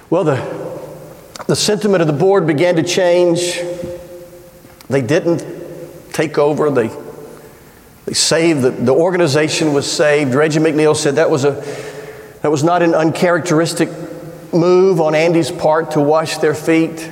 Well, 0.09 0.23
the, 0.23 1.43
the 1.47 1.55
sentiment 1.55 2.01
of 2.01 2.07
the 2.07 2.13
board 2.13 2.47
began 2.47 2.75
to 2.77 2.83
change. 2.83 3.59
They 4.87 5.01
didn't 5.01 5.43
take 6.13 6.37
over, 6.37 6.69
they 6.69 7.02
they 8.05 8.13
saved, 8.13 8.61
the, 8.61 8.71
the 8.71 8.93
organization 8.93 9.73
was 9.73 9.89
saved. 9.89 10.33
Reggie 10.35 10.59
McNeal 10.59 10.95
said 10.95 11.15
that 11.15 11.29
was, 11.29 11.45
a, 11.45 11.51
that 12.41 12.51
was 12.51 12.63
not 12.63 12.81
an 12.81 12.93
uncharacteristic 12.93 13.89
move 14.53 14.99
on 14.99 15.15
Andy's 15.15 15.51
part 15.51 15.91
to 15.91 16.01
wash 16.01 16.37
their 16.37 16.53
feet. 16.53 17.09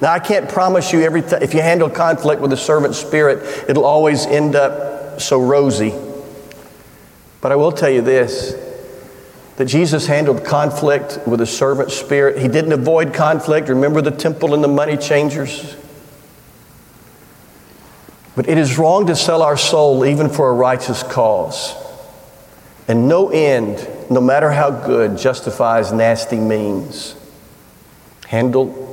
Now, 0.00 0.12
I 0.12 0.18
can't 0.18 0.48
promise 0.48 0.92
you 0.92 1.02
every 1.02 1.22
th- 1.22 1.42
if 1.42 1.54
you 1.54 1.62
handle 1.62 1.88
conflict 1.88 2.42
with 2.42 2.52
a 2.52 2.56
servant 2.56 2.94
spirit, 2.94 3.68
it'll 3.68 3.86
always 3.86 4.26
end 4.26 4.54
up 4.54 5.20
so 5.20 5.40
rosy. 5.40 5.94
But 7.40 7.52
I 7.52 7.56
will 7.56 7.72
tell 7.72 7.90
you 7.90 8.02
this 8.02 8.54
that 9.56 9.66
Jesus 9.66 10.06
handled 10.06 10.44
conflict 10.44 11.20
with 11.26 11.40
a 11.40 11.46
servant 11.46 11.92
spirit. 11.92 12.38
He 12.38 12.48
didn't 12.48 12.72
avoid 12.72 13.14
conflict. 13.14 13.68
Remember 13.68 14.00
the 14.02 14.10
temple 14.10 14.52
and 14.52 14.64
the 14.64 14.68
money 14.68 14.96
changers? 14.96 15.76
But 18.36 18.48
it 18.48 18.58
is 18.58 18.78
wrong 18.78 19.06
to 19.06 19.16
sell 19.16 19.42
our 19.42 19.56
soul 19.56 20.04
even 20.04 20.28
for 20.28 20.50
a 20.50 20.54
righteous 20.54 21.02
cause. 21.02 21.74
And 22.88 23.08
no 23.08 23.30
end, 23.30 23.88
no 24.10 24.20
matter 24.20 24.50
how 24.50 24.70
good, 24.70 25.16
justifies 25.16 25.92
nasty 25.92 26.38
means. 26.38 27.16
handle 28.26 28.84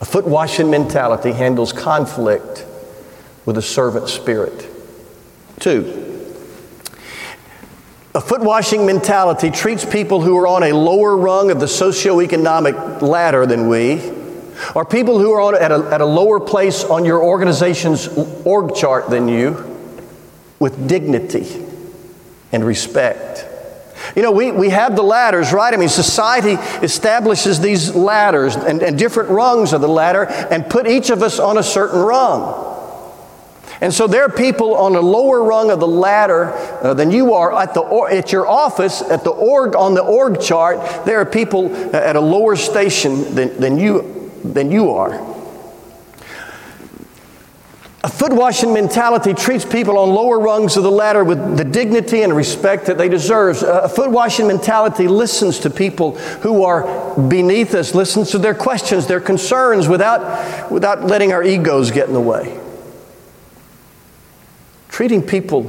a 0.00 0.04
foot 0.04 0.26
washing 0.26 0.70
mentality 0.70 1.32
handles 1.32 1.72
conflict 1.72 2.66
with 3.46 3.56
a 3.56 3.62
servant 3.62 4.08
spirit. 4.08 4.66
Two, 5.58 6.06
a 8.14 8.20
foot 8.20 8.40
washing 8.40 8.84
mentality 8.86 9.50
treats 9.50 9.84
people 9.84 10.20
who 10.20 10.36
are 10.36 10.46
on 10.46 10.62
a 10.62 10.72
lower 10.72 11.16
rung 11.16 11.50
of 11.50 11.60
the 11.60 11.66
socioeconomic 11.66 13.00
ladder 13.00 13.46
than 13.46 13.68
we, 13.68 13.96
or 14.74 14.84
people 14.84 15.18
who 15.18 15.32
are 15.32 15.40
on, 15.40 15.54
at, 15.54 15.72
a, 15.72 15.88
at 15.92 16.00
a 16.00 16.06
lower 16.06 16.40
place 16.40 16.84
on 16.84 17.04
your 17.04 17.22
organization's 17.22 18.08
org 18.44 18.74
chart 18.74 19.10
than 19.10 19.28
you, 19.28 19.76
with 20.58 20.88
dignity 20.88 21.64
and 22.52 22.64
respect. 22.64 23.46
You 24.14 24.22
know, 24.22 24.32
we, 24.32 24.52
we 24.52 24.70
have 24.70 24.94
the 24.94 25.02
ladders, 25.02 25.52
right? 25.52 25.72
I 25.72 25.76
mean, 25.76 25.88
society 25.88 26.52
establishes 26.84 27.60
these 27.60 27.94
ladders 27.94 28.56
and, 28.56 28.82
and 28.82 28.98
different 28.98 29.30
rungs 29.30 29.72
of 29.72 29.80
the 29.80 29.88
ladder 29.88 30.24
and 30.24 30.68
put 30.68 30.86
each 30.86 31.10
of 31.10 31.22
us 31.22 31.38
on 31.38 31.58
a 31.58 31.62
certain 31.62 32.00
rung. 32.00 32.74
And 33.80 33.92
so 33.92 34.06
there 34.06 34.22
are 34.22 34.30
people 34.30 34.74
on 34.74 34.94
a 34.94 35.00
lower 35.00 35.42
rung 35.42 35.70
of 35.70 35.80
the 35.80 35.88
ladder 35.88 36.52
uh, 36.82 36.94
than 36.94 37.10
you 37.10 37.34
are 37.34 37.54
at, 37.54 37.74
the, 37.74 37.80
or, 37.80 38.10
at 38.10 38.32
your 38.32 38.46
office, 38.48 39.02
at 39.02 39.22
the 39.22 39.30
org, 39.30 39.76
on 39.76 39.94
the 39.94 40.02
org 40.02 40.40
chart. 40.40 41.04
There 41.04 41.20
are 41.20 41.26
people 41.26 41.74
at 41.94 42.16
a 42.16 42.20
lower 42.20 42.56
station 42.56 43.34
than, 43.34 43.60
than, 43.60 43.78
you, 43.78 44.15
than 44.44 44.70
you 44.70 44.90
are. 44.90 45.36
A 48.06 48.08
foot 48.08 48.32
washing 48.32 48.72
mentality 48.72 49.34
treats 49.34 49.64
people 49.64 49.98
on 49.98 50.10
lower 50.10 50.38
rungs 50.38 50.76
of 50.76 50.84
the 50.84 50.90
ladder 50.92 51.24
with 51.24 51.56
the 51.56 51.64
dignity 51.64 52.22
and 52.22 52.36
respect 52.36 52.86
that 52.86 52.98
they 52.98 53.08
deserve. 53.08 53.60
A 53.64 53.88
foot 53.88 54.12
washing 54.12 54.46
mentality 54.46 55.08
listens 55.08 55.58
to 55.60 55.70
people 55.70 56.16
who 56.16 56.62
are 56.62 57.18
beneath 57.28 57.74
us, 57.74 57.96
listens 57.96 58.30
to 58.30 58.38
their 58.38 58.54
questions, 58.54 59.08
their 59.08 59.20
concerns 59.20 59.88
without, 59.88 60.70
without 60.70 61.02
letting 61.04 61.32
our 61.32 61.42
egos 61.42 61.90
get 61.90 62.06
in 62.06 62.14
the 62.14 62.20
way. 62.20 62.60
Treating 64.88 65.20
people 65.20 65.62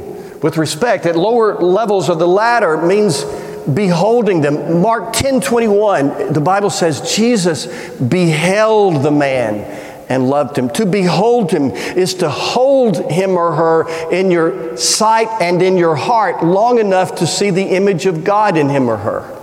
with 0.43 0.57
respect 0.57 1.07
at 1.07 1.15
lower 1.15 1.55
levels 1.55 2.07
of 2.07 2.19
the 2.19 2.27
ladder 2.27 2.77
means 2.77 3.25
beholding 3.73 4.41
them. 4.41 4.81
Mark 4.81 5.13
10 5.13 5.41
21, 5.41 6.33
the 6.33 6.41
Bible 6.41 6.69
says 6.69 7.15
Jesus 7.15 7.67
beheld 7.99 9.03
the 9.03 9.11
man 9.11 9.85
and 10.09 10.29
loved 10.29 10.57
him. 10.57 10.69
To 10.71 10.85
behold 10.85 11.51
him 11.51 11.71
is 11.71 12.15
to 12.15 12.29
hold 12.29 13.11
him 13.11 13.31
or 13.31 13.53
her 13.53 14.11
in 14.11 14.31
your 14.31 14.77
sight 14.77 15.27
and 15.41 15.61
in 15.61 15.77
your 15.77 15.95
heart 15.95 16.43
long 16.43 16.79
enough 16.79 17.15
to 17.15 17.27
see 17.27 17.49
the 17.49 17.63
image 17.63 18.05
of 18.05 18.23
God 18.23 18.57
in 18.57 18.69
him 18.69 18.89
or 18.89 18.97
her. 18.97 19.33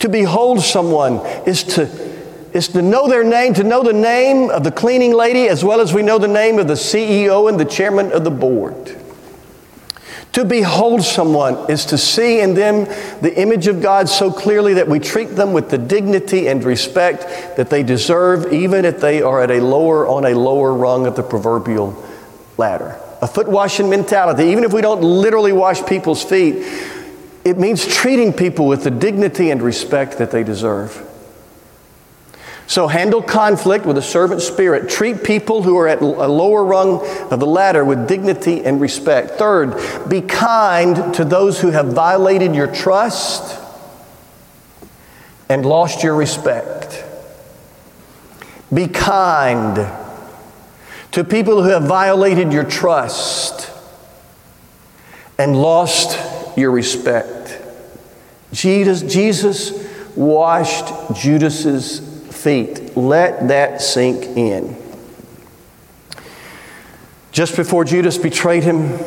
To 0.00 0.08
behold 0.08 0.60
someone 0.60 1.16
is 1.46 1.64
to, 1.64 1.82
is 2.54 2.68
to 2.68 2.80
know 2.80 3.08
their 3.08 3.24
name, 3.24 3.54
to 3.54 3.64
know 3.64 3.82
the 3.82 3.92
name 3.92 4.50
of 4.50 4.64
the 4.64 4.72
cleaning 4.72 5.12
lady 5.12 5.48
as 5.48 5.64
well 5.64 5.80
as 5.80 5.92
we 5.92 6.02
know 6.02 6.18
the 6.18 6.28
name 6.28 6.58
of 6.58 6.68
the 6.68 6.74
CEO 6.74 7.48
and 7.48 7.60
the 7.60 7.64
chairman 7.64 8.12
of 8.12 8.24
the 8.24 8.30
board. 8.30 8.99
To 10.32 10.44
behold 10.44 11.02
someone 11.02 11.68
is 11.70 11.86
to 11.86 11.98
see 11.98 12.40
in 12.40 12.54
them 12.54 12.84
the 13.20 13.34
image 13.36 13.66
of 13.66 13.82
God 13.82 14.08
so 14.08 14.30
clearly 14.30 14.74
that 14.74 14.86
we 14.86 15.00
treat 15.00 15.30
them 15.30 15.52
with 15.52 15.70
the 15.70 15.78
dignity 15.78 16.46
and 16.46 16.62
respect 16.62 17.56
that 17.56 17.68
they 17.68 17.82
deserve, 17.82 18.52
even 18.52 18.84
if 18.84 19.00
they 19.00 19.22
are 19.22 19.42
at 19.42 19.50
a 19.50 19.60
lower, 19.60 20.06
on 20.06 20.24
a 20.24 20.34
lower 20.34 20.72
rung 20.72 21.06
of 21.06 21.16
the 21.16 21.24
proverbial 21.24 22.00
ladder. 22.56 22.96
A 23.22 23.26
foot 23.26 23.48
washing 23.48 23.90
mentality, 23.90 24.44
even 24.44 24.62
if 24.62 24.72
we 24.72 24.80
don't 24.80 25.02
literally 25.02 25.52
wash 25.52 25.84
people's 25.84 26.22
feet, 26.22 26.64
it 27.44 27.58
means 27.58 27.84
treating 27.84 28.32
people 28.32 28.68
with 28.68 28.84
the 28.84 28.90
dignity 28.90 29.50
and 29.50 29.60
respect 29.60 30.18
that 30.18 30.30
they 30.30 30.44
deserve. 30.44 31.09
So 32.70 32.86
handle 32.86 33.20
conflict 33.20 33.84
with 33.84 33.98
a 33.98 34.02
servant 34.02 34.42
spirit. 34.42 34.88
Treat 34.88 35.24
people 35.24 35.64
who 35.64 35.76
are 35.76 35.88
at 35.88 36.00
a 36.00 36.04
lower 36.04 36.64
rung 36.64 37.04
of 37.28 37.40
the 37.40 37.46
ladder 37.46 37.84
with 37.84 38.06
dignity 38.06 38.64
and 38.64 38.80
respect. 38.80 39.32
Third, 39.32 39.74
be 40.08 40.20
kind 40.20 41.12
to 41.14 41.24
those 41.24 41.60
who 41.60 41.72
have 41.72 41.86
violated 41.86 42.54
your 42.54 42.68
trust 42.68 43.60
and 45.48 45.66
lost 45.66 46.04
your 46.04 46.14
respect. 46.14 47.04
Be 48.72 48.86
kind 48.86 49.74
to 51.10 51.24
people 51.24 51.64
who 51.64 51.70
have 51.70 51.88
violated 51.88 52.52
your 52.52 52.62
trust 52.62 53.68
and 55.40 55.60
lost 55.60 56.56
your 56.56 56.70
respect. 56.70 57.60
Jesus, 58.52 59.02
Jesus 59.02 59.72
washed 60.14 61.16
Judas's 61.20 62.09
feet. 62.42 62.96
Let 62.96 63.48
that 63.48 63.80
sink 63.80 64.24
in. 64.36 64.76
Just 67.32 67.56
before 67.56 67.84
Judas 67.84 68.18
betrayed 68.18 68.64
him, 68.64 68.98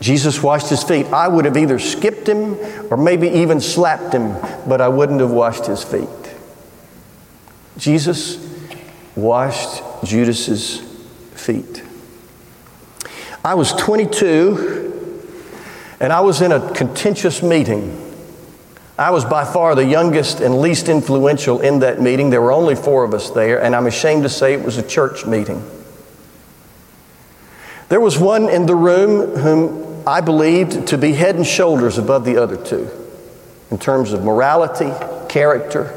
Jesus 0.00 0.42
washed 0.42 0.68
his 0.68 0.82
feet. 0.82 1.06
I 1.06 1.26
would 1.26 1.46
have 1.46 1.56
either 1.56 1.78
skipped 1.78 2.28
him 2.28 2.54
or 2.90 2.96
maybe 2.96 3.28
even 3.28 3.60
slapped 3.60 4.12
him, 4.12 4.36
but 4.68 4.80
I 4.80 4.88
wouldn't 4.88 5.20
have 5.20 5.30
washed 5.30 5.66
his 5.66 5.82
feet. 5.82 6.08
Jesus 7.78 8.38
washed 9.14 9.82
Judas's 10.04 10.80
feet. 11.34 11.82
I 13.44 13.54
was 13.54 13.72
22 13.72 15.22
and 16.00 16.12
I 16.12 16.20
was 16.20 16.42
in 16.42 16.52
a 16.52 16.72
contentious 16.74 17.42
meeting 17.42 18.05
I 18.98 19.10
was 19.10 19.26
by 19.26 19.44
far 19.44 19.74
the 19.74 19.84
youngest 19.84 20.40
and 20.40 20.58
least 20.58 20.88
influential 20.88 21.60
in 21.60 21.80
that 21.80 22.00
meeting. 22.00 22.30
There 22.30 22.40
were 22.40 22.52
only 22.52 22.74
four 22.74 23.04
of 23.04 23.12
us 23.12 23.28
there, 23.30 23.62
and 23.62 23.76
I'm 23.76 23.86
ashamed 23.86 24.22
to 24.22 24.30
say 24.30 24.54
it 24.54 24.64
was 24.64 24.78
a 24.78 24.82
church 24.82 25.26
meeting. 25.26 25.62
There 27.90 28.00
was 28.00 28.18
one 28.18 28.48
in 28.48 28.66
the 28.66 28.74
room 28.74 29.36
whom 29.36 30.02
I 30.06 30.22
believed 30.22 30.88
to 30.88 30.98
be 30.98 31.12
head 31.12 31.36
and 31.36 31.46
shoulders 31.46 31.98
above 31.98 32.24
the 32.24 32.38
other 32.38 32.56
two 32.56 32.88
in 33.70 33.78
terms 33.78 34.12
of 34.12 34.24
morality, 34.24 34.92
character, 35.28 35.92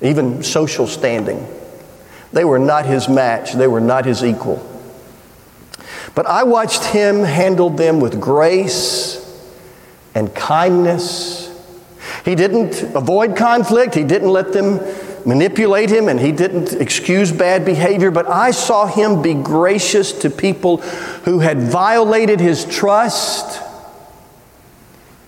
even 0.00 0.42
social 0.42 0.86
standing. 0.86 1.46
They 2.32 2.44
were 2.44 2.58
not 2.58 2.86
his 2.86 3.08
match, 3.08 3.52
they 3.52 3.68
were 3.68 3.80
not 3.80 4.06
his 4.06 4.24
equal. 4.24 4.70
But 6.14 6.26
I 6.26 6.44
watched 6.44 6.84
him 6.84 7.22
handle 7.22 7.70
them 7.70 8.00
with 8.00 8.20
grace 8.20 9.20
and 10.14 10.34
kindness 10.34 11.43
he 12.24 12.34
didn't 12.34 12.82
avoid 12.94 13.36
conflict, 13.36 13.94
he 13.94 14.04
didn't 14.04 14.30
let 14.30 14.52
them 14.52 14.80
manipulate 15.26 15.90
him, 15.90 16.08
and 16.08 16.18
he 16.18 16.32
didn't 16.32 16.72
excuse 16.72 17.30
bad 17.32 17.64
behavior. 17.64 18.10
But 18.10 18.28
I 18.28 18.50
saw 18.50 18.86
him 18.86 19.22
be 19.22 19.34
gracious 19.34 20.12
to 20.20 20.30
people 20.30 20.78
who 21.24 21.40
had 21.40 21.60
violated 21.60 22.40
his 22.40 22.64
trust 22.64 23.62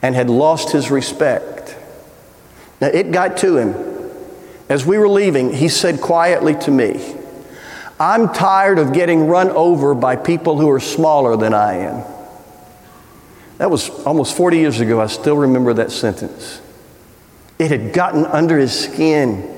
and 0.03 0.15
had 0.15 0.31
lost 0.31 0.71
his 0.71 0.91
respect. 0.91 1.77
Now, 2.81 2.89
it 2.89 3.13
got 3.13 3.39
to 3.39 3.57
him. 3.57 3.75
As 4.69 4.85
we 4.85 4.99
were 4.99 5.09
leaving, 5.09 5.53
he 5.53 5.69
said 5.69 6.01
quietly 6.01 6.55
to 6.61 6.71
me, 6.71 7.15
I'm 7.99 8.33
tired 8.33 8.79
of 8.79 8.93
getting 8.93 9.27
run 9.27 9.51
over 9.51 9.95
by 9.95 10.17
people 10.17 10.59
who 10.59 10.71
are 10.71 10.81
smaller 10.81 11.37
than 11.37 11.55
I 11.55 11.75
am. 11.75 12.05
That 13.59 13.71
was 13.71 13.89
almost 14.05 14.37
40 14.37 14.59
years 14.59 14.81
ago. 14.81 15.01
I 15.01 15.07
still 15.07 15.37
remember 15.37 15.73
that 15.75 15.91
sentence. 15.91 16.61
It 17.59 17.71
had 17.71 17.93
gotten 17.93 18.25
under 18.27 18.59
his 18.59 18.79
skin. 18.79 19.53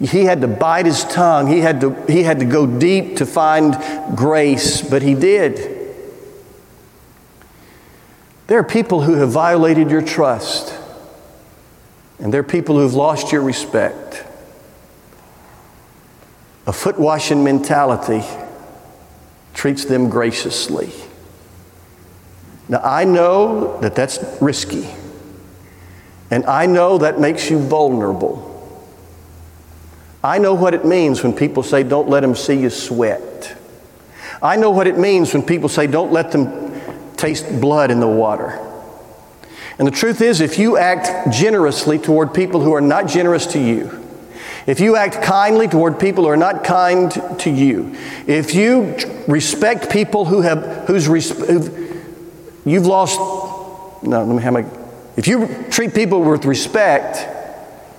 He 0.00 0.24
had 0.24 0.40
to 0.40 0.48
bite 0.48 0.86
his 0.86 1.04
tongue. 1.04 1.46
He 1.46 1.60
had 1.60 1.80
to, 1.82 1.94
he 2.08 2.24
had 2.24 2.40
to 2.40 2.44
go 2.44 2.66
deep 2.66 3.18
to 3.18 3.26
find 3.26 3.76
grace, 4.16 4.82
but 4.82 5.02
he 5.02 5.14
did. 5.14 5.78
There 8.48 8.58
are 8.58 8.64
people 8.64 9.02
who 9.02 9.14
have 9.14 9.30
violated 9.30 9.90
your 9.90 10.02
trust, 10.02 10.76
and 12.18 12.34
there 12.34 12.40
are 12.40 12.44
people 12.44 12.74
who 12.76 12.82
have 12.82 12.94
lost 12.94 13.30
your 13.30 13.42
respect. 13.42 14.24
A 16.66 16.72
foot 16.72 16.98
washing 16.98 17.44
mentality 17.44 18.22
treats 19.54 19.84
them 19.84 20.10
graciously. 20.10 20.92
Now, 22.68 22.80
I 22.82 23.04
know 23.04 23.80
that 23.80 23.94
that's 23.94 24.18
risky. 24.40 24.88
And 26.32 26.46
I 26.46 26.64
know 26.64 26.96
that 26.96 27.20
makes 27.20 27.50
you 27.50 27.58
vulnerable. 27.58 28.48
I 30.24 30.38
know 30.38 30.54
what 30.54 30.72
it 30.72 30.82
means 30.82 31.22
when 31.22 31.34
people 31.34 31.62
say, 31.62 31.82
don't 31.82 32.08
let 32.08 32.20
them 32.20 32.34
see 32.34 32.54
you 32.54 32.70
sweat. 32.70 33.54
I 34.40 34.56
know 34.56 34.70
what 34.70 34.86
it 34.86 34.96
means 34.96 35.34
when 35.34 35.42
people 35.42 35.68
say, 35.68 35.86
don't 35.86 36.10
let 36.10 36.32
them 36.32 36.80
taste 37.18 37.60
blood 37.60 37.90
in 37.90 38.00
the 38.00 38.08
water. 38.08 38.58
And 39.78 39.86
the 39.86 39.92
truth 39.92 40.22
is, 40.22 40.40
if 40.40 40.58
you 40.58 40.78
act 40.78 41.34
generously 41.34 41.98
toward 41.98 42.32
people 42.32 42.62
who 42.62 42.72
are 42.72 42.80
not 42.80 43.08
generous 43.08 43.44
to 43.48 43.58
you, 43.58 44.02
if 44.66 44.80
you 44.80 44.96
act 44.96 45.20
kindly 45.22 45.68
toward 45.68 46.00
people 46.00 46.24
who 46.24 46.30
are 46.30 46.36
not 46.38 46.64
kind 46.64 47.12
to 47.40 47.50
you, 47.50 47.94
if 48.26 48.54
you 48.54 48.96
respect 49.28 49.90
people 49.90 50.24
who 50.24 50.40
have, 50.40 50.86
whose, 50.86 51.04
who've, 51.04 52.64
you've 52.64 52.86
lost, 52.86 53.18
no, 54.02 54.24
let 54.24 54.34
me 54.34 54.40
have 54.40 54.54
my, 54.54 54.64
If 55.16 55.28
you 55.28 55.66
treat 55.70 55.94
people 55.94 56.22
with 56.22 56.44
respect 56.44 57.18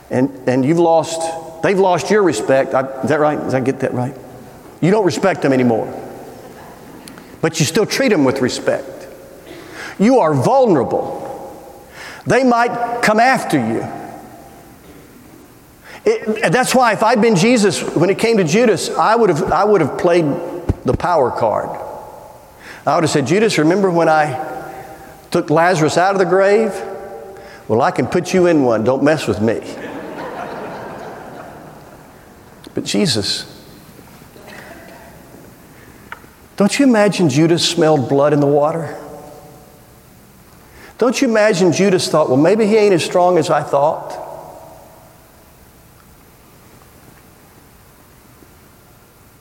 and, 0.10 0.30
and 0.48 0.66
you've 0.66 0.80
lost, 0.80 1.62
they've 1.62 1.80
lost 1.80 2.10
your 2.10 2.24
respect, 2.24 2.74
I, 2.74 3.02
is 3.02 3.10
that 3.10 3.20
right? 3.20 3.40
Did 3.40 3.54
I 3.54 3.60
get 3.60 3.80
that 3.82 3.94
right? 3.94 4.16
You 4.82 4.92
don't 4.92 5.06
respect 5.06 5.42
them 5.42 5.54
anymore. 5.54 5.88
But 7.42 7.60
you 7.60 7.66
still 7.66 7.86
treat 7.86 8.10
them 8.10 8.24
with 8.24 8.42
respect. 8.42 9.08
You 10.00 10.20
are 10.20 10.34
vulnerable. 10.34 11.22
They 12.26 12.44
might 12.44 13.02
come 13.04 13.20
after 13.20 13.58
you. 13.58 13.86
It, 16.06 16.52
that's 16.52 16.74
why 16.76 16.94
if 16.94 17.04
I'd 17.04 17.22
been 17.22 17.36
Jesus 17.36 17.82
when 17.96 18.10
it 18.10 18.18
came 18.18 18.38
to 18.38 18.44
Judas, 18.44 18.90
I 18.90 19.16
would 19.16 19.30
have, 19.30 19.52
I 19.52 19.64
would 19.64 19.82
have 19.82 19.98
played 19.98 20.26
the 20.84 20.96
power 20.98 21.32
card. 21.32 21.70
I 22.86 22.96
would 22.96 23.04
have 23.04 23.12
said, 23.12 23.28
Judas, 23.28 23.58
remember 23.58 23.90
when 23.90 24.10
I 24.10 24.74
took 25.32 25.50
Lazarus 25.50 25.98
out 25.98 26.14
of 26.16 26.20
the 26.20 26.26
grave? 26.26 26.74
Well, 27.68 27.82
I 27.82 27.92
can 27.92 28.08
put 28.08 28.34
you 28.34 28.48
in 28.48 28.64
one. 28.64 28.84
Don't 28.84 29.04
mess 29.04 29.28
with 29.28 29.42
me. 29.42 29.60
but 32.74 32.84
Jesus, 32.84 33.50
don't 36.56 36.78
you 36.78 36.86
imagine 36.86 37.30
Judas 37.30 37.68
smelled 37.68 38.10
blood 38.10 38.34
in 38.34 38.40
the 38.40 38.48
water? 38.48 39.00
Don't 40.98 41.20
you 41.22 41.28
imagine 41.28 41.72
Judas 41.72 42.10
thought, 42.10 42.30
well, 42.30 42.38
maybe 42.38 42.68
he 42.68 42.78
ain't 42.78 42.94
as 42.94 43.04
strong 43.04 43.38
as 43.38 43.50
I 43.50 43.64
thought? 43.64 44.20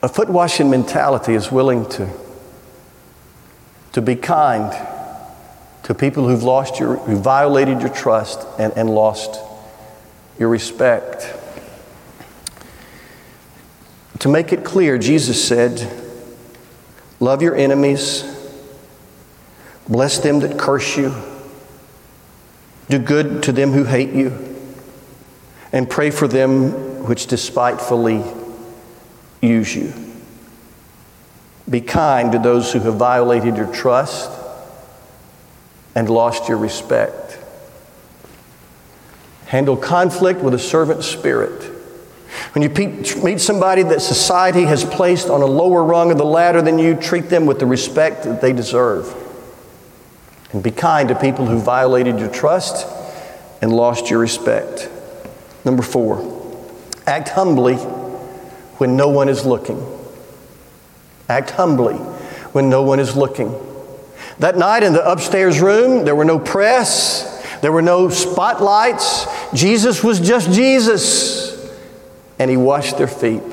A 0.01 0.09
foot 0.09 0.29
washing 0.29 0.69
mentality 0.69 1.33
is 1.33 1.51
willing 1.51 1.87
to, 1.91 2.09
to 3.93 4.01
be 4.01 4.15
kind 4.15 4.73
to 5.83 5.93
people 5.93 6.27
who've 6.27 6.43
lost 6.43 6.79
your, 6.79 6.95
who 6.95 7.17
violated 7.17 7.81
your 7.81 7.89
trust 7.89 8.45
and, 8.57 8.73
and 8.77 8.89
lost 8.89 9.39
your 10.39 10.49
respect. 10.49 11.33
To 14.19 14.29
make 14.29 14.53
it 14.53 14.63
clear, 14.63 14.97
Jesus 14.97 15.45
said, 15.45 15.99
Love 17.19 17.41
your 17.41 17.55
enemies, 17.55 18.23
bless 19.87 20.19
them 20.19 20.39
that 20.39 20.57
curse 20.57 20.97
you, 20.97 21.13
do 22.89 22.99
good 22.99 23.43
to 23.43 23.51
them 23.51 23.71
who 23.71 23.83
hate 23.83 24.13
you, 24.13 24.55
and 25.71 25.89
pray 25.89 26.11
for 26.11 26.27
them 26.27 27.05
which 27.05 27.27
despitefully 27.27 28.23
use 29.41 29.75
you. 29.75 29.93
Be 31.69 31.81
kind 31.81 32.31
to 32.33 32.39
those 32.39 32.71
who 32.73 32.79
have 32.79 32.95
violated 32.95 33.57
your 33.57 33.73
trust 33.73 34.42
and 35.95 36.09
lost 36.09 36.49
your 36.49 36.57
respect. 36.57 37.39
Handle 39.45 39.77
conflict 39.77 40.41
with 40.41 40.53
a 40.53 40.59
servant 40.59 41.03
spirit. 41.03 41.71
When 42.53 42.63
you 42.63 42.69
meet 42.69 43.39
somebody 43.39 43.83
that 43.83 44.01
society 44.01 44.63
has 44.63 44.83
placed 44.83 45.29
on 45.29 45.41
a 45.41 45.45
lower 45.45 45.83
rung 45.83 46.11
of 46.11 46.17
the 46.17 46.25
ladder 46.25 46.61
than 46.61 46.79
you, 46.79 46.95
treat 46.95 47.29
them 47.29 47.45
with 47.45 47.59
the 47.59 47.65
respect 47.65 48.23
that 48.23 48.41
they 48.41 48.53
deserve. 48.53 49.13
And 50.51 50.63
be 50.63 50.71
kind 50.71 51.09
to 51.09 51.15
people 51.15 51.45
who 51.45 51.59
violated 51.59 52.19
your 52.19 52.29
trust 52.29 52.87
and 53.61 53.71
lost 53.71 54.09
your 54.09 54.19
respect. 54.19 54.89
Number 55.65 55.83
four, 55.83 56.21
act 57.07 57.29
humbly 57.29 57.75
when 57.75 58.97
no 58.97 59.09
one 59.09 59.29
is 59.29 59.45
looking. 59.45 59.81
Act 61.29 61.51
humbly 61.51 61.95
when 62.53 62.69
no 62.69 62.83
one 62.83 62.99
is 62.99 63.15
looking. 63.15 63.49
That 64.39 64.57
night 64.57 64.83
in 64.83 64.93
the 64.93 65.05
upstairs 65.09 65.61
room, 65.61 66.05
there 66.05 66.15
were 66.15 66.25
no 66.25 66.39
press, 66.39 67.59
there 67.61 67.71
were 67.71 67.81
no 67.81 68.09
spotlights. 68.09 69.27
Jesus 69.53 70.03
was 70.03 70.19
just 70.19 70.51
Jesus, 70.51 71.71
and 72.39 72.49
he 72.49 72.57
washed 72.57 72.97
their 72.97 73.07
feet. 73.07 73.43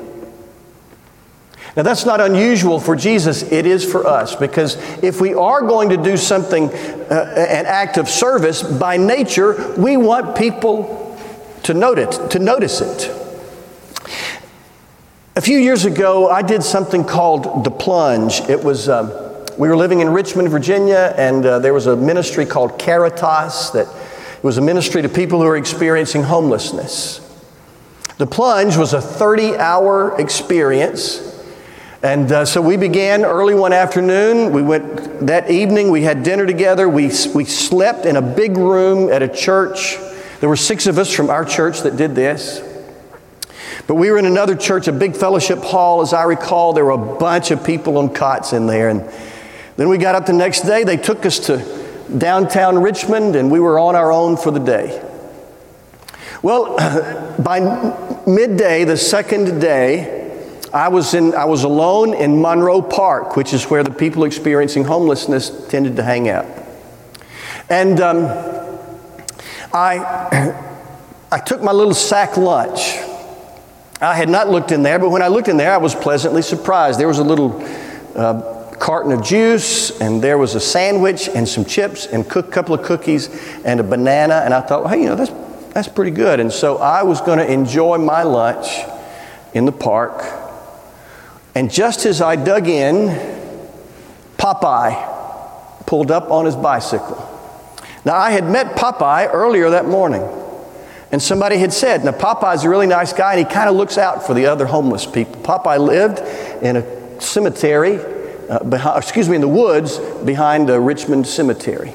Now, 1.77 1.83
that's 1.83 2.05
not 2.05 2.19
unusual 2.19 2.81
for 2.81 2.97
Jesus, 2.97 3.43
it 3.49 3.65
is 3.65 3.89
for 3.89 4.05
us, 4.05 4.35
because 4.35 4.75
if 5.01 5.21
we 5.21 5.33
are 5.33 5.61
going 5.61 5.89
to 5.89 5.97
do 5.97 6.17
something, 6.17 6.69
uh, 6.69 7.33
an 7.37 7.65
act 7.65 7.97
of 7.97 8.09
service, 8.09 8.61
by 8.61 8.97
nature, 8.97 9.73
we 9.77 9.95
want 9.95 10.35
people 10.35 11.17
to 11.63 11.73
note 11.73 11.97
it, 11.97 12.11
to 12.31 12.39
notice 12.39 12.81
it. 12.81 13.09
A 15.37 15.41
few 15.41 15.57
years 15.57 15.85
ago, 15.85 16.29
I 16.29 16.41
did 16.41 16.61
something 16.61 17.05
called 17.05 17.63
The 17.63 17.71
Plunge. 17.71 18.41
It 18.49 18.61
was, 18.61 18.89
um, 18.89 19.13
we 19.61 19.69
were 19.69 19.77
living 19.77 19.99
in 19.99 20.09
Richmond, 20.09 20.49
Virginia, 20.49 21.13
and 21.17 21.45
uh, 21.45 21.59
there 21.59 21.71
was 21.71 21.85
a 21.85 21.95
ministry 21.95 22.47
called 22.47 22.79
Caritas 22.79 23.69
that 23.73 23.87
was 24.41 24.57
a 24.57 24.61
ministry 24.61 25.03
to 25.03 25.07
people 25.07 25.39
who 25.39 25.45
were 25.45 25.55
experiencing 25.55 26.23
homelessness. 26.23 27.19
The 28.17 28.25
Plunge 28.25 28.75
was 28.75 28.93
a 28.93 28.99
30 28.99 29.57
hour 29.57 30.19
experience. 30.19 31.21
And 32.01 32.31
uh, 32.31 32.45
so 32.45 32.59
we 32.59 32.75
began 32.75 33.23
early 33.23 33.53
one 33.53 33.71
afternoon. 33.71 34.51
We 34.51 34.63
went 34.63 35.27
that 35.27 35.51
evening, 35.51 35.91
we 35.91 36.01
had 36.01 36.23
dinner 36.23 36.47
together. 36.47 36.89
We, 36.89 37.11
we 37.35 37.45
slept 37.45 38.07
in 38.07 38.15
a 38.15 38.21
big 38.23 38.57
room 38.57 39.11
at 39.11 39.21
a 39.21 39.27
church. 39.27 39.97
There 40.39 40.49
were 40.49 40.55
six 40.55 40.87
of 40.87 40.97
us 40.97 41.13
from 41.13 41.29
our 41.29 41.45
church 41.45 41.81
that 41.81 41.97
did 41.97 42.15
this. 42.15 42.67
But 43.85 43.93
we 43.93 44.09
were 44.09 44.17
in 44.17 44.25
another 44.25 44.55
church, 44.55 44.87
a 44.87 44.91
big 44.91 45.15
fellowship 45.15 45.59
hall, 45.59 46.01
as 46.01 46.13
I 46.13 46.23
recall. 46.23 46.73
There 46.73 46.85
were 46.85 46.91
a 46.91 47.19
bunch 47.19 47.51
of 47.51 47.63
people 47.63 47.99
on 47.99 48.11
cots 48.11 48.53
in 48.53 48.65
there. 48.65 48.89
And 48.89 49.07
then 49.77 49.89
we 49.89 49.97
got 49.97 50.15
up 50.15 50.25
the 50.25 50.33
next 50.33 50.61
day. 50.61 50.83
They 50.83 50.97
took 50.97 51.25
us 51.25 51.39
to 51.47 52.07
downtown 52.17 52.81
Richmond, 52.81 53.35
and 53.35 53.51
we 53.51 53.59
were 53.59 53.79
on 53.79 53.95
our 53.95 54.11
own 54.11 54.37
for 54.37 54.51
the 54.51 54.59
day. 54.59 55.01
Well, 56.41 56.75
by 57.43 57.59
midday, 58.27 58.83
the 58.83 58.97
second 58.97 59.59
day, 59.59 60.19
I 60.73 60.87
was, 60.87 61.13
in, 61.13 61.35
I 61.35 61.45
was 61.45 61.63
alone 61.63 62.13
in 62.13 62.41
Monroe 62.41 62.81
Park, 62.81 63.35
which 63.35 63.53
is 63.53 63.65
where 63.65 63.83
the 63.83 63.91
people 63.91 64.23
experiencing 64.23 64.85
homelessness 64.85 65.67
tended 65.67 65.95
to 65.97 66.03
hang 66.03 66.29
out. 66.29 66.45
And 67.69 67.99
um, 67.99 68.25
I, 69.73 70.53
I 71.31 71.39
took 71.39 71.61
my 71.61 71.71
little 71.71 71.93
sack 71.93 72.37
lunch 72.37 72.97
I 74.01 74.15
had 74.15 74.29
not 74.29 74.49
looked 74.49 74.71
in 74.71 74.81
there, 74.81 74.97
but 74.97 75.11
when 75.11 75.21
I 75.21 75.27
looked 75.27 75.47
in 75.47 75.57
there, 75.57 75.71
I 75.71 75.77
was 75.77 75.93
pleasantly 75.93 76.41
surprised. 76.41 76.99
There 76.99 77.07
was 77.07 77.19
a 77.19 77.23
little 77.23 77.63
uh, 78.15 78.60
carton 78.81 79.11
of 79.11 79.23
juice, 79.23 80.01
and 80.01 80.23
there 80.23 80.39
was 80.39 80.55
a 80.55 80.59
sandwich, 80.59 81.29
and 81.29 81.47
some 81.47 81.63
chips, 81.63 82.07
and 82.07 82.25
a 82.25 82.43
couple 82.43 82.73
of 82.73 82.81
cookies, 82.81 83.29
and 83.63 83.79
a 83.79 83.83
banana. 83.83 84.41
And 84.43 84.55
I 84.55 84.61
thought, 84.61 84.83
well, 84.83 84.91
hey, 84.91 85.03
you 85.03 85.05
know, 85.05 85.15
that's, 85.15 85.31
that's 85.71 85.87
pretty 85.87 86.09
good. 86.09 86.39
And 86.39 86.51
so 86.51 86.77
I 86.77 87.03
was 87.03 87.21
going 87.21 87.37
to 87.37 87.49
enjoy 87.49 87.99
my 87.99 88.23
lunch 88.23 88.67
in 89.53 89.65
the 89.65 89.71
park. 89.71 90.23
And 91.53 91.71
just 91.71 92.07
as 92.07 92.21
I 92.21 92.35
dug 92.35 92.67
in, 92.67 93.09
Popeye 94.37 95.85
pulled 95.85 96.09
up 96.09 96.31
on 96.31 96.45
his 96.45 96.55
bicycle. 96.55 97.27
Now, 98.03 98.15
I 98.15 98.31
had 98.31 98.49
met 98.49 98.75
Popeye 98.75 99.29
earlier 99.31 99.69
that 99.69 99.85
morning. 99.85 100.27
And 101.11 101.21
somebody 101.21 101.57
had 101.57 101.71
said, 101.71 102.03
now 102.03 102.13
Popeye's 102.13 102.63
a 102.63 102.69
really 102.69 102.87
nice 102.87 103.13
guy 103.13 103.35
and 103.35 103.45
he 103.45 103.53
kind 103.53 103.69
of 103.69 103.75
looks 103.75 103.99
out 103.99 104.25
for 104.25 104.33
the 104.33 104.47
other 104.47 104.65
homeless 104.65 105.05
people. 105.05 105.35
Popeye 105.43 105.77
lived 105.77 106.19
in 106.63 106.77
a 106.77 107.21
cemetery, 107.21 107.99
uh, 108.51 108.61
behind, 108.65 109.01
excuse 109.01 109.29
me, 109.29 109.35
in 109.35 109.41
the 109.41 109.47
woods 109.47 109.97
behind 110.25 110.67
the 110.67 110.77
Richmond 110.77 111.25
Cemetery. 111.25 111.93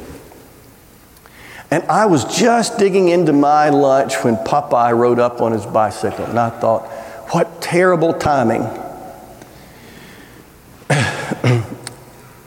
And 1.71 1.83
I 1.85 2.07
was 2.07 2.25
just 2.25 2.79
digging 2.79 3.11
into 3.11 3.35
my 3.35 3.69
lunch 3.69 4.15
when 4.25 4.37
Popeye 4.37 4.97
rode 4.97 5.19
up 5.19 5.43
on 5.43 5.53
his 5.53 5.67
bicycle. 5.67 6.25
And 6.25 6.39
I 6.39 6.49
thought, 6.49 6.89
what 7.33 7.61
terrible 7.61 8.15
timing. 8.15 8.63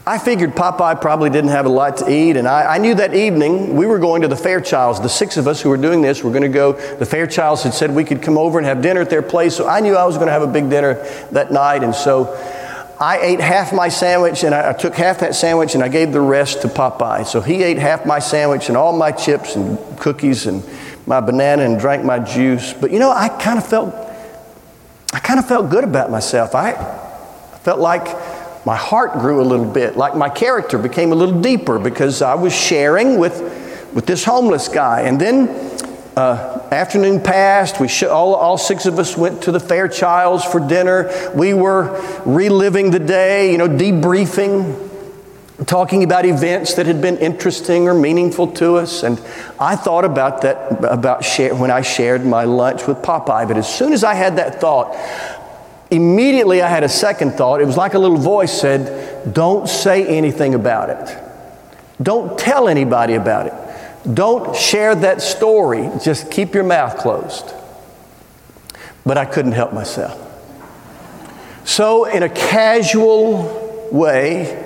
I 0.08 0.17
figured 0.17 0.56
Popeye 0.56 1.00
probably 1.00 1.30
didn't 1.30 1.52
have 1.52 1.67
a 1.67 1.69
lot 1.69 1.98
to 1.98 2.10
eat, 2.12 2.36
and 2.36 2.48
I, 2.48 2.76
I, 2.76 2.78
knew 2.80 2.95
that 2.95 3.13
evening 3.13 3.76
we 3.76 3.86
were 3.86 4.00
going 4.00 4.24
to 4.24 4.28
the 4.28 4.36
Fairchilds. 4.36 5.04
The 5.04 5.10
six 5.10 5.38
of 5.38 5.48
us 5.48 5.62
who 5.62 5.69
were 5.69 5.78
doing 5.78 6.02
this 6.02 6.24
were 6.24 6.32
going 6.32 6.41
to 6.41 6.50
go. 6.50 6.72
The 6.72 7.06
Fairchilds 7.06 7.62
had 7.62 7.76
said 7.76 7.93
we 7.93 8.04
could 8.04 8.24
come 8.24 8.36
over 8.36 8.58
and 8.58 8.65
have 8.65 8.82
dinner 8.82 9.02
at 9.02 9.12
their 9.12 9.22
place, 9.22 9.56
so 9.56 9.67
I 9.67 9.82
knew 9.82 9.95
I 9.95 10.06
was 10.06 10.15
going 10.15 10.26
to 10.26 10.34
have 10.34 10.41
a 10.41 10.48
big 10.48 10.67
dinner 10.67 10.95
that 11.32 11.52
night, 11.52 11.84
and 11.84 11.93
so 11.93 12.36
I 13.00 13.20
ate 13.22 13.40
half 13.40 13.72
my 13.72 13.88
sandwich, 13.88 14.44
and 14.44 14.54
I, 14.54 14.72
I 14.72 14.74
took 14.74 14.94
half 14.94 15.20
that 15.20 15.34
sandwich 15.34 15.74
and 15.74 15.82
I 15.84 15.88
gave 15.88 16.12
the 16.12 16.20
rest 16.20 16.64
to 16.64 16.68
Popeye. 16.68 17.26
So 17.26 17.40
he 17.40 17.64
ate 17.64 17.78
half 17.78 18.06
my 18.06 18.20
sandwich 18.20 18.68
and 18.68 18.78
all 18.78 18.92
my 18.92 19.12
chips 19.12 19.56
and 19.56 19.78
cookies 19.98 20.48
and 20.48 20.64
my 21.08 21.22
banana 21.22 21.64
and 21.64 21.80
drank 21.80 22.04
my 22.04 22.20
juice. 22.20 22.74
But 22.74 22.92
you 22.92 23.00
know, 23.00 23.10
I 23.10 23.30
kind 23.30 23.58
of 23.58 23.66
felt, 23.66 23.96
I 25.14 25.20
kind 25.20 25.40
of 25.40 25.48
felt 25.48 25.70
good 25.70 25.86
about 25.86 26.12
myself. 26.12 26.56
I 26.56 26.74
felt 27.64 27.80
like 27.80 28.06
my 28.66 28.76
heart 28.76 29.14
grew 29.14 29.42
a 29.42 29.48
little 29.48 29.72
bit, 29.72 29.96
like 29.96 30.16
my 30.16 30.30
character 30.30 30.78
became 30.78 31.14
a 31.14 31.16
little 31.16 31.40
deeper 31.40 31.80
because 31.80 32.22
I 32.22 32.36
was 32.36 32.54
sharing 32.54 33.18
with, 33.18 33.42
with 33.94 34.06
this 34.06 34.26
homeless 34.26 34.68
guy. 34.68 35.02
And 35.02 35.20
then 35.20 35.48
uh, 36.18 36.59
afternoon 36.72 37.22
passed. 37.22 37.80
We 37.80 37.88
sh- 37.88 38.04
all, 38.04 38.36
all 38.36 38.58
six 38.58 38.86
of 38.86 39.00
us 39.00 39.18
went 39.18 39.44
to 39.44 39.52
the 39.52 39.60
Fairchilds 39.60 40.50
for 40.50 40.60
dinner. 40.60 41.32
We 41.36 41.54
were 41.54 42.02
reliving 42.26 42.92
the 42.92 43.00
day, 43.00 43.52
you 43.52 43.58
know, 43.58 43.68
debriefing. 43.68 44.88
talking 45.66 46.04
about 46.04 46.26
events 46.26 46.76
that 46.76 46.86
had 46.86 47.02
been 47.02 47.18
interesting 47.18 47.88
or 47.88 47.94
meaningful 47.94 48.48
to 48.54 48.78
us. 48.78 49.04
And 49.04 49.20
I 49.60 49.76
thought 49.76 50.06
about 50.06 50.42
that 50.42 50.84
about 50.84 51.26
share, 51.26 51.54
when 51.54 51.72
I 51.72 51.82
shared 51.82 52.26
my 52.26 52.46
lunch 52.46 52.88
with 52.88 52.98
Popeye. 52.98 53.48
But 53.48 53.58
as 53.58 53.74
soon 53.74 53.92
as 53.92 54.04
I 54.04 54.14
had 54.14 54.38
that 54.38 54.62
thought, 54.62 54.96
immediately 55.92 56.62
I 56.62 56.70
had 56.70 56.84
a 56.84 56.90
second 56.90 57.32
thought. 57.34 57.62
It 57.62 57.66
was 57.66 57.78
like 57.78 57.94
a 57.94 58.00
little 58.00 58.18
voice 58.18 58.54
said, 58.54 59.34
Don't 59.34 59.68
say 59.68 60.08
anything 60.08 60.56
about 60.56 60.90
it. 60.90 61.18
Don't 62.02 62.40
tell 62.40 62.68
anybody 62.68 63.16
about 63.16 63.48
it. 63.48 63.54
Don't 64.12 64.56
share 64.56 64.96
that 64.96 65.22
story. 65.22 65.90
Just 66.02 66.32
keep 66.32 66.54
your 66.54 66.64
mouth 66.64 66.98
closed. 66.98 67.54
But 69.06 69.18
I 69.18 69.26
couldn't 69.26 69.54
help 69.54 69.74
myself. 69.74 70.26
So, 71.66 72.06
in 72.06 72.24
a 72.24 72.30
casual 72.30 73.90
way, 73.92 74.66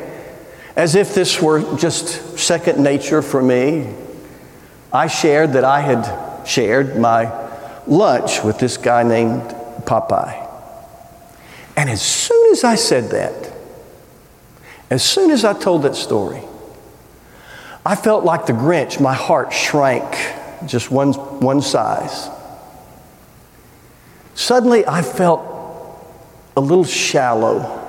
as 0.75 0.95
if 0.95 1.13
this 1.13 1.41
were 1.41 1.77
just 1.77 2.37
second 2.37 2.81
nature 2.81 3.21
for 3.21 3.41
me, 3.41 3.93
I 4.91 5.07
shared 5.07 5.53
that 5.53 5.63
I 5.63 5.81
had 5.81 6.47
shared 6.47 6.97
my 6.97 7.31
lunch 7.87 8.43
with 8.43 8.59
this 8.59 8.77
guy 8.77 9.03
named 9.03 9.41
Popeye. 9.85 10.39
And 11.75 11.89
as 11.89 12.01
soon 12.01 12.51
as 12.51 12.63
I 12.63 12.75
said 12.75 13.09
that, 13.09 13.51
as 14.89 15.03
soon 15.03 15.31
as 15.31 15.43
I 15.43 15.53
told 15.53 15.83
that 15.83 15.95
story, 15.95 16.41
I 17.85 17.95
felt 17.95 18.23
like 18.23 18.45
the 18.45 18.53
Grinch. 18.53 18.99
My 19.01 19.13
heart 19.13 19.51
shrank 19.51 20.05
just 20.65 20.89
one, 20.89 21.13
one 21.13 21.61
size. 21.61 22.29
Suddenly, 24.35 24.85
I 24.87 25.01
felt 25.01 25.41
a 26.55 26.61
little 26.61 26.85
shallow. 26.85 27.79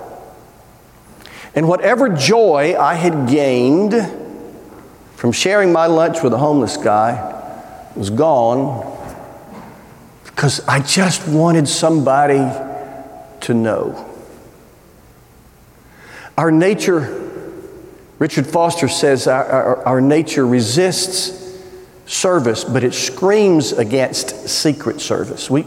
And 1.54 1.68
whatever 1.68 2.08
joy 2.08 2.76
I 2.78 2.94
had 2.94 3.28
gained 3.28 3.94
from 5.14 5.32
sharing 5.32 5.72
my 5.72 5.86
lunch 5.86 6.22
with 6.22 6.32
a 6.32 6.38
homeless 6.38 6.76
guy 6.76 7.30
was 7.94 8.10
gone 8.10 8.90
because 10.24 10.66
I 10.66 10.80
just 10.80 11.28
wanted 11.28 11.68
somebody 11.68 12.42
to 13.42 13.54
know. 13.54 14.10
Our 16.36 16.50
nature 16.50 17.23
Richard 18.18 18.46
Foster 18.46 18.88
says 18.88 19.26
our, 19.26 19.44
our, 19.44 19.86
our, 19.86 20.00
nature 20.00 20.46
resists 20.46 21.58
service, 22.06 22.62
but 22.62 22.84
it 22.84 22.94
screams 22.94 23.72
against 23.72 24.48
secret 24.48 25.00
service. 25.00 25.50
We, 25.50 25.64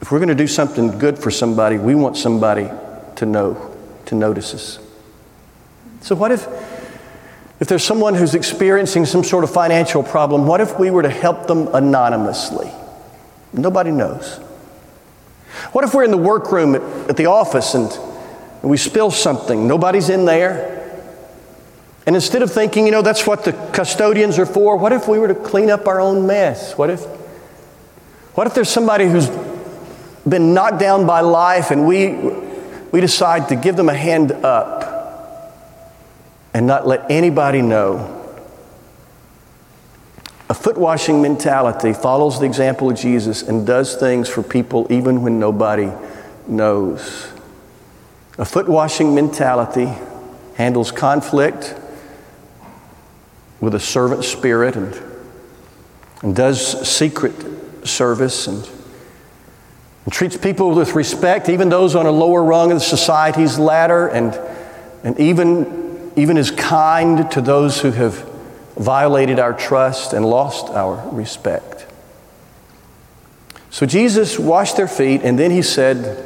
if 0.00 0.10
we're 0.10 0.18
going 0.18 0.28
to 0.28 0.34
do 0.34 0.46
something 0.46 0.98
good 0.98 1.18
for 1.18 1.30
somebody, 1.30 1.76
we 1.76 1.94
want 1.94 2.16
somebody 2.16 2.70
to 3.16 3.26
know, 3.26 3.76
to 4.06 4.14
notice 4.14 4.54
us. 4.54 4.78
So, 6.00 6.14
what 6.14 6.32
if, 6.32 6.46
if 7.60 7.68
there's 7.68 7.84
someone 7.84 8.14
who's 8.14 8.34
experiencing 8.34 9.04
some 9.04 9.22
sort 9.22 9.44
of 9.44 9.50
financial 9.52 10.02
problem, 10.02 10.46
what 10.46 10.60
if 10.60 10.78
we 10.78 10.90
were 10.90 11.02
to 11.02 11.10
help 11.10 11.46
them 11.48 11.68
anonymously? 11.74 12.70
Nobody 13.52 13.90
knows. 13.90 14.38
What 15.72 15.84
if 15.84 15.92
we're 15.92 16.04
in 16.04 16.10
the 16.10 16.16
workroom 16.16 16.74
at, 16.74 16.82
at 17.10 17.16
the 17.16 17.26
office 17.26 17.74
and, 17.74 17.90
and 18.62 18.70
we 18.70 18.76
spill 18.76 19.10
something? 19.10 19.66
Nobody's 19.66 20.08
in 20.08 20.24
there. 20.24 20.75
And 22.06 22.14
instead 22.14 22.42
of 22.42 22.52
thinking, 22.52 22.86
you 22.86 22.92
know, 22.92 23.02
that's 23.02 23.26
what 23.26 23.44
the 23.44 23.52
custodians 23.72 24.38
are 24.38 24.46
for, 24.46 24.76
what 24.76 24.92
if 24.92 25.08
we 25.08 25.18
were 25.18 25.26
to 25.26 25.34
clean 25.34 25.70
up 25.70 25.88
our 25.88 26.00
own 26.00 26.26
mess? 26.26 26.78
What 26.78 26.88
if, 26.88 27.04
what 28.34 28.46
if 28.46 28.54
there's 28.54 28.68
somebody 28.68 29.08
who's 29.08 29.28
been 30.26 30.54
knocked 30.54 30.78
down 30.78 31.04
by 31.04 31.20
life 31.20 31.72
and 31.72 31.84
we, 31.84 32.14
we 32.92 33.00
decide 33.00 33.48
to 33.48 33.56
give 33.56 33.74
them 33.74 33.88
a 33.88 33.94
hand 33.94 34.30
up 34.30 34.84
and 36.54 36.64
not 36.64 36.86
let 36.86 37.10
anybody 37.10 37.60
know? 37.60 38.12
A 40.48 40.54
foot 40.54 40.78
washing 40.78 41.20
mentality 41.20 41.92
follows 41.92 42.38
the 42.38 42.46
example 42.46 42.88
of 42.88 42.96
Jesus 42.96 43.42
and 43.42 43.66
does 43.66 43.96
things 43.96 44.28
for 44.28 44.44
people 44.44 44.86
even 44.90 45.22
when 45.22 45.40
nobody 45.40 45.90
knows. 46.46 47.32
A 48.38 48.44
foot 48.44 48.68
washing 48.68 49.12
mentality 49.12 49.92
handles 50.54 50.92
conflict 50.92 51.74
with 53.60 53.74
a 53.74 53.80
servant 53.80 54.24
spirit 54.24 54.76
and, 54.76 55.00
and 56.22 56.36
does 56.36 56.88
secret 56.88 57.34
service 57.86 58.46
and, 58.46 58.68
and 60.04 60.12
treats 60.12 60.36
people 60.36 60.74
with 60.74 60.94
respect, 60.94 61.48
even 61.48 61.68
those 61.68 61.94
on 61.94 62.06
a 62.06 62.10
lower 62.10 62.42
rung 62.42 62.72
of 62.72 62.82
society's 62.82 63.58
ladder, 63.58 64.08
and, 64.08 64.34
and 65.04 65.18
even, 65.18 66.12
even 66.16 66.36
is 66.36 66.50
kind 66.50 67.30
to 67.30 67.40
those 67.40 67.80
who 67.80 67.90
have 67.92 68.28
violated 68.76 69.38
our 69.38 69.52
trust 69.52 70.12
and 70.12 70.24
lost 70.24 70.68
our 70.70 71.08
respect. 71.10 71.86
So 73.70 73.86
Jesus 73.86 74.38
washed 74.38 74.76
their 74.76 74.88
feet, 74.88 75.22
and 75.22 75.38
then 75.38 75.50
he 75.50 75.62
said, 75.62 76.24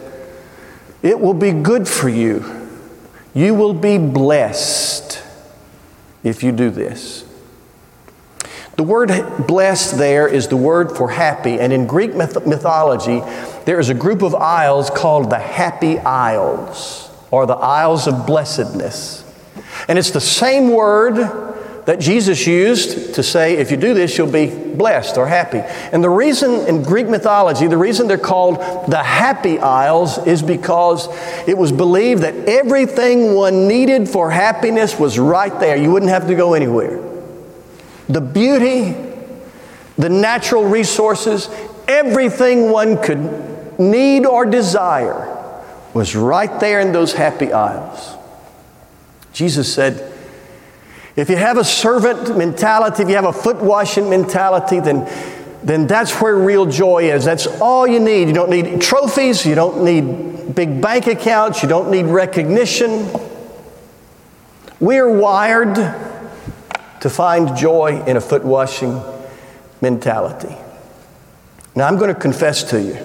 It 1.03 1.19
will 1.19 1.35
be 1.35 1.53
good 1.53 1.89
for 1.89 2.09
you. 2.09 2.69
You 3.35 3.55
will 3.55 3.75
be 3.75 3.99
blessed 3.99 5.10
if 6.23 6.43
you 6.43 6.53
do 6.53 6.71
this. 6.71 7.25
The 8.77 8.83
word 8.83 9.13
blessed 9.47 9.99
there 9.99 10.27
is 10.27 10.49
the 10.49 10.57
word 10.57 10.97
for 10.97 11.11
happy, 11.11 11.61
and 11.61 11.73
in 11.73 11.87
Greek 11.87 12.15
myth- 12.15 12.47
mythology, 12.47 13.21
there 13.67 13.79
is 13.79 13.91
a 13.91 13.95
group 13.95 14.23
of 14.23 14.35
isles 14.35 14.89
called 14.89 15.29
the 15.29 15.39
Happy 15.39 15.99
Isles, 15.99 17.11
or 17.31 17.45
the 17.45 17.57
Isles 17.57 18.07
of 18.07 18.27
Blessedness. 18.27 19.25
And 19.87 19.99
it's 19.99 20.11
the 20.11 20.21
same 20.21 20.71
word 20.71 21.17
that 21.91 21.99
Jesus 21.99 22.47
used 22.47 23.17
to 23.17 23.23
say, 23.25 23.57
if 23.57 23.73
you 23.73 23.77
do 23.77 23.95
this, 23.95 24.17
you'll 24.17 24.31
be 24.31 24.47
blessed 24.47 25.19
or 25.19 25.27
happy. 25.27 25.59
And 25.91 26.05
the 26.05 26.09
reason 26.09 26.65
in 26.69 26.85
Greek 26.85 27.09
mythology, 27.09 27.67
the 27.67 27.77
reason 27.77 28.07
they're 28.07 28.17
called 28.17 28.59
the 28.89 29.03
Happy 29.03 29.59
Isles 29.59 30.17
is 30.25 30.41
because 30.41 31.09
it 31.49 31.59
was 31.59 31.73
believed 31.73 32.23
that 32.23 32.49
everything 32.49 33.35
one 33.35 33.67
needed 33.67 34.09
for 34.09 34.31
happiness 34.31 35.01
was 35.01 35.19
right 35.19 35.59
there. 35.59 35.75
You 35.75 35.91
wouldn't 35.91 36.13
have 36.13 36.29
to 36.29 36.37
go 36.37 36.55
anywhere. 36.55 37.03
The 38.09 38.21
beauty, 38.21 38.95
the 39.99 40.11
natural 40.11 40.67
resources, 40.67 41.49
everything 41.89 42.71
one 42.71 43.03
could 43.03 43.81
need 43.81 44.27
or 44.27 44.47
desire 44.47 45.27
was 45.93 46.15
right 46.15 46.61
there 46.61 46.79
in 46.79 46.93
those 46.93 47.15
happy 47.15 47.53
isles. 47.53 48.17
Jesus 49.33 49.75
said, 49.75 50.10
if 51.17 51.29
you 51.29 51.37
have 51.37 51.59
a 51.59 51.65
servant 51.65 52.37
mentality, 52.37 53.03
if 53.03 53.09
you 53.09 53.17
have 53.17 53.25
a 53.25 53.33
foot 53.33 53.57
washing 53.57 54.09
mentality, 54.09 54.81
then, 54.81 55.09
then 55.63 55.87
that's 55.87 56.13
where 56.21 56.37
real 56.37 56.67
joy 56.67 57.11
is. 57.11 57.25
That's 57.25 57.47
all 57.47 57.87
you 57.87 58.01
need. 58.01 58.29
You 58.29 58.35
don't 58.35 58.51
need 58.51 58.81
trophies, 58.81 59.45
you 59.45 59.55
don't 59.55 59.85
need 59.85 60.55
big 60.55 60.81
bank 60.81 61.07
accounts, 61.07 61.63
you 61.63 61.69
don't 61.69 61.91
need 61.91 62.07
recognition. 62.07 63.09
We're 64.79 65.11
wired 65.11 65.75
to 65.75 67.11
find 67.11 67.57
joy 67.57 68.03
in 68.07 68.17
a 68.17 68.21
foot 68.21 68.45
washing 68.45 69.03
mentality. 69.81 70.55
Now, 71.75 71.87
I'm 71.87 71.99
going 71.99 72.13
to 72.15 72.21
confess 72.21 72.63
to 72.71 72.81
you 72.81 72.99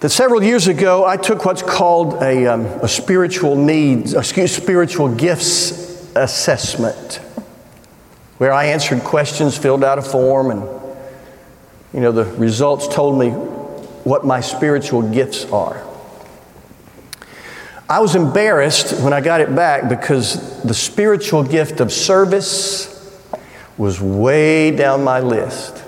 that 0.00 0.10
several 0.10 0.42
years 0.42 0.66
ago 0.66 1.04
I 1.06 1.16
took 1.16 1.44
what's 1.44 1.62
called 1.62 2.22
a, 2.22 2.46
um, 2.46 2.66
a 2.66 2.88
spiritual 2.88 3.56
needs, 3.56 4.14
excuse, 4.14 4.54
spiritual 4.54 5.14
gifts 5.14 5.85
assessment 6.22 7.20
where 8.38 8.52
I 8.52 8.66
answered 8.66 9.02
questions, 9.02 9.56
filled 9.56 9.82
out 9.82 9.98
a 9.98 10.02
form, 10.02 10.50
and 10.50 10.62
you 11.92 12.00
know, 12.00 12.12
the 12.12 12.24
results 12.24 12.86
told 12.88 13.18
me 13.18 13.30
what 13.30 14.24
my 14.24 14.40
spiritual 14.40 15.02
gifts 15.02 15.44
are. 15.46 15.82
I 17.88 18.00
was 18.00 18.14
embarrassed 18.14 19.00
when 19.02 19.12
I 19.12 19.20
got 19.20 19.40
it 19.40 19.54
back 19.54 19.88
because 19.88 20.62
the 20.62 20.74
spiritual 20.74 21.44
gift 21.44 21.80
of 21.80 21.92
service 21.92 22.92
was 23.78 24.00
way 24.00 24.70
down 24.72 25.04
my 25.04 25.20
list. 25.20 25.84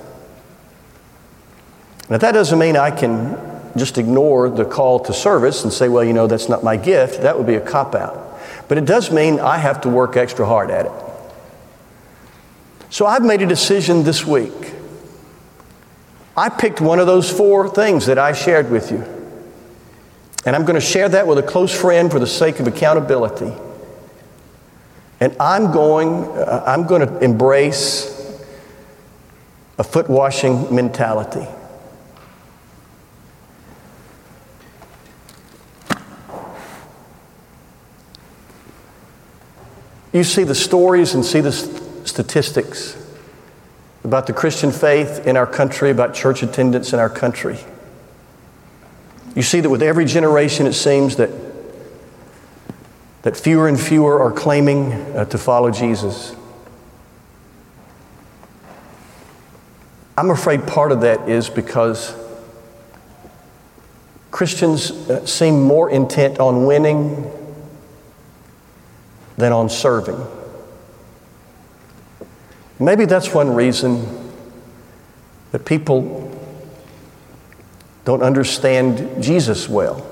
Now, 2.09 2.19
that 2.19 2.33
doesn't 2.33 2.59
mean 2.59 2.77
I 2.77 2.91
can 2.91 3.37
just 3.77 3.99
ignore 3.99 4.49
the 4.49 4.65
call 4.65 5.01
to 5.01 5.13
service 5.13 5.65
and 5.65 5.73
say, 5.73 5.89
well, 5.89 6.05
you 6.05 6.13
know, 6.13 6.27
that's 6.27 6.49
not 6.49 6.65
my 6.65 6.77
gift. 6.77 7.23
That 7.23 7.37
would 7.37 7.47
be 7.47 7.57
a 7.57 7.61
cop 7.61 7.95
out. 7.95 8.28
But 8.69 8.79
it 8.79 8.85
does 8.85 9.11
mean 9.11 9.41
I 9.41 9.57
have 9.57 9.81
to 9.83 9.89
work 9.89 10.17
extra 10.17 10.47
hard 10.47 10.71
at 10.71 10.87
it. 10.87 10.93
So 12.91 13.07
I've 13.07 13.25
made 13.25 13.43
a 13.43 13.47
decision 13.47 14.05
this 14.05 14.27
week. 14.27 14.75
I 16.37 16.49
picked 16.49 16.81
one 16.81 17.01
of 17.01 17.07
those 17.07 17.31
four 17.31 17.69
things 17.69 18.07
that 18.07 18.19
I 18.19 18.33
shared 18.33 18.71
with 18.71 18.93
you. 18.93 19.05
And 20.47 20.55
I'm 20.55 20.65
going 20.65 20.77
to 20.77 20.87
share 20.87 21.09
that 21.09 21.27
with 21.27 21.39
a 21.39 21.43
close 21.43 21.79
friend 21.79 22.11
for 22.11 22.19
the 22.19 22.27
sake 22.27 22.61
of 22.61 22.67
accountability. 22.67 23.53
And 25.21 25.37
I'm 25.41 25.73
going, 25.73 26.25
uh, 26.25 26.63
I'm 26.67 26.87
going 26.87 27.07
to 27.07 27.19
embrace 27.19 28.15
a 29.79 29.85
foot 29.85 30.09
washing 30.09 30.75
mentality. 30.75 31.47
You 40.13 40.25
see 40.25 40.45
the 40.45 40.55
stories 40.55 41.15
and 41.15 41.25
see 41.25 41.41
the 41.41 41.53
statistics 41.53 42.97
about 44.05 44.27
the 44.27 44.33
Christian 44.33 44.73
faith 44.73 45.27
in 45.27 45.37
our 45.37 45.47
country, 45.47 45.91
about 45.91 46.15
church 46.15 46.43
attendance 46.43 46.93
in 46.93 46.99
our 46.99 47.11
country. 47.11 47.59
You 49.35 49.43
see 49.43 49.61
that 49.61 49.69
with 49.69 49.83
every 49.83 50.07
generation, 50.07 50.67
it 50.67 50.73
seems 50.73 51.17
that, 51.17 51.31
that 53.23 53.37
fewer 53.37 53.69
and 53.69 53.79
fewer 53.79 54.21
are 54.21 54.33
claiming 54.33 54.93
uh, 54.93 55.27
to 55.27 55.37
follow 55.37 55.71
Jesus. 55.71 56.35
I'm 60.17 60.31
afraid 60.31 60.67
part 60.67 60.91
of 60.91 61.03
that 61.03 61.29
is 61.29 61.51
because 61.51 62.17
Christians 64.31 64.91
uh, 64.91 65.25
seem 65.27 65.63
more 65.63 65.91
intent 65.91 66.41
on 66.41 66.67
winning 66.67 67.31
than 69.39 69.53
on 69.53 69.71
serving. 69.71 70.27
Maybe 72.81 73.07
that's 73.07 73.33
one 73.33 73.55
reason 73.55 74.05
that 75.53 75.65
people 75.65 76.25
don't 78.05 78.23
understand 78.23 79.23
Jesus 79.23 79.69
well. 79.69 80.05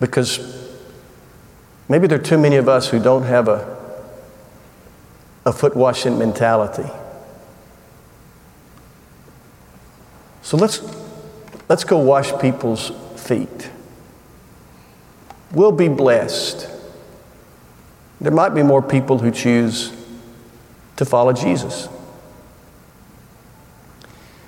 Because 0.00 0.38
maybe 1.88 2.06
there 2.06 2.18
are 2.18 2.22
too 2.22 2.38
many 2.38 2.56
of 2.56 2.68
us 2.68 2.88
who 2.88 2.98
don't 2.98 3.24
have 3.24 3.48
a, 3.48 3.76
a 5.44 5.52
foot 5.52 5.76
washing 5.76 6.18
mentality. 6.18 6.90
So 10.42 10.56
let's, 10.56 10.80
let's 11.68 11.84
go 11.84 11.98
wash 11.98 12.32
people's 12.40 12.90
feet. 13.16 13.70
We'll 15.52 15.72
be 15.72 15.88
blessed. 15.88 16.70
There 18.20 18.32
might 18.32 18.50
be 18.50 18.62
more 18.62 18.82
people 18.82 19.18
who 19.18 19.30
choose 19.30 19.92
to 20.96 21.04
follow 21.04 21.32
Jesus. 21.32 21.88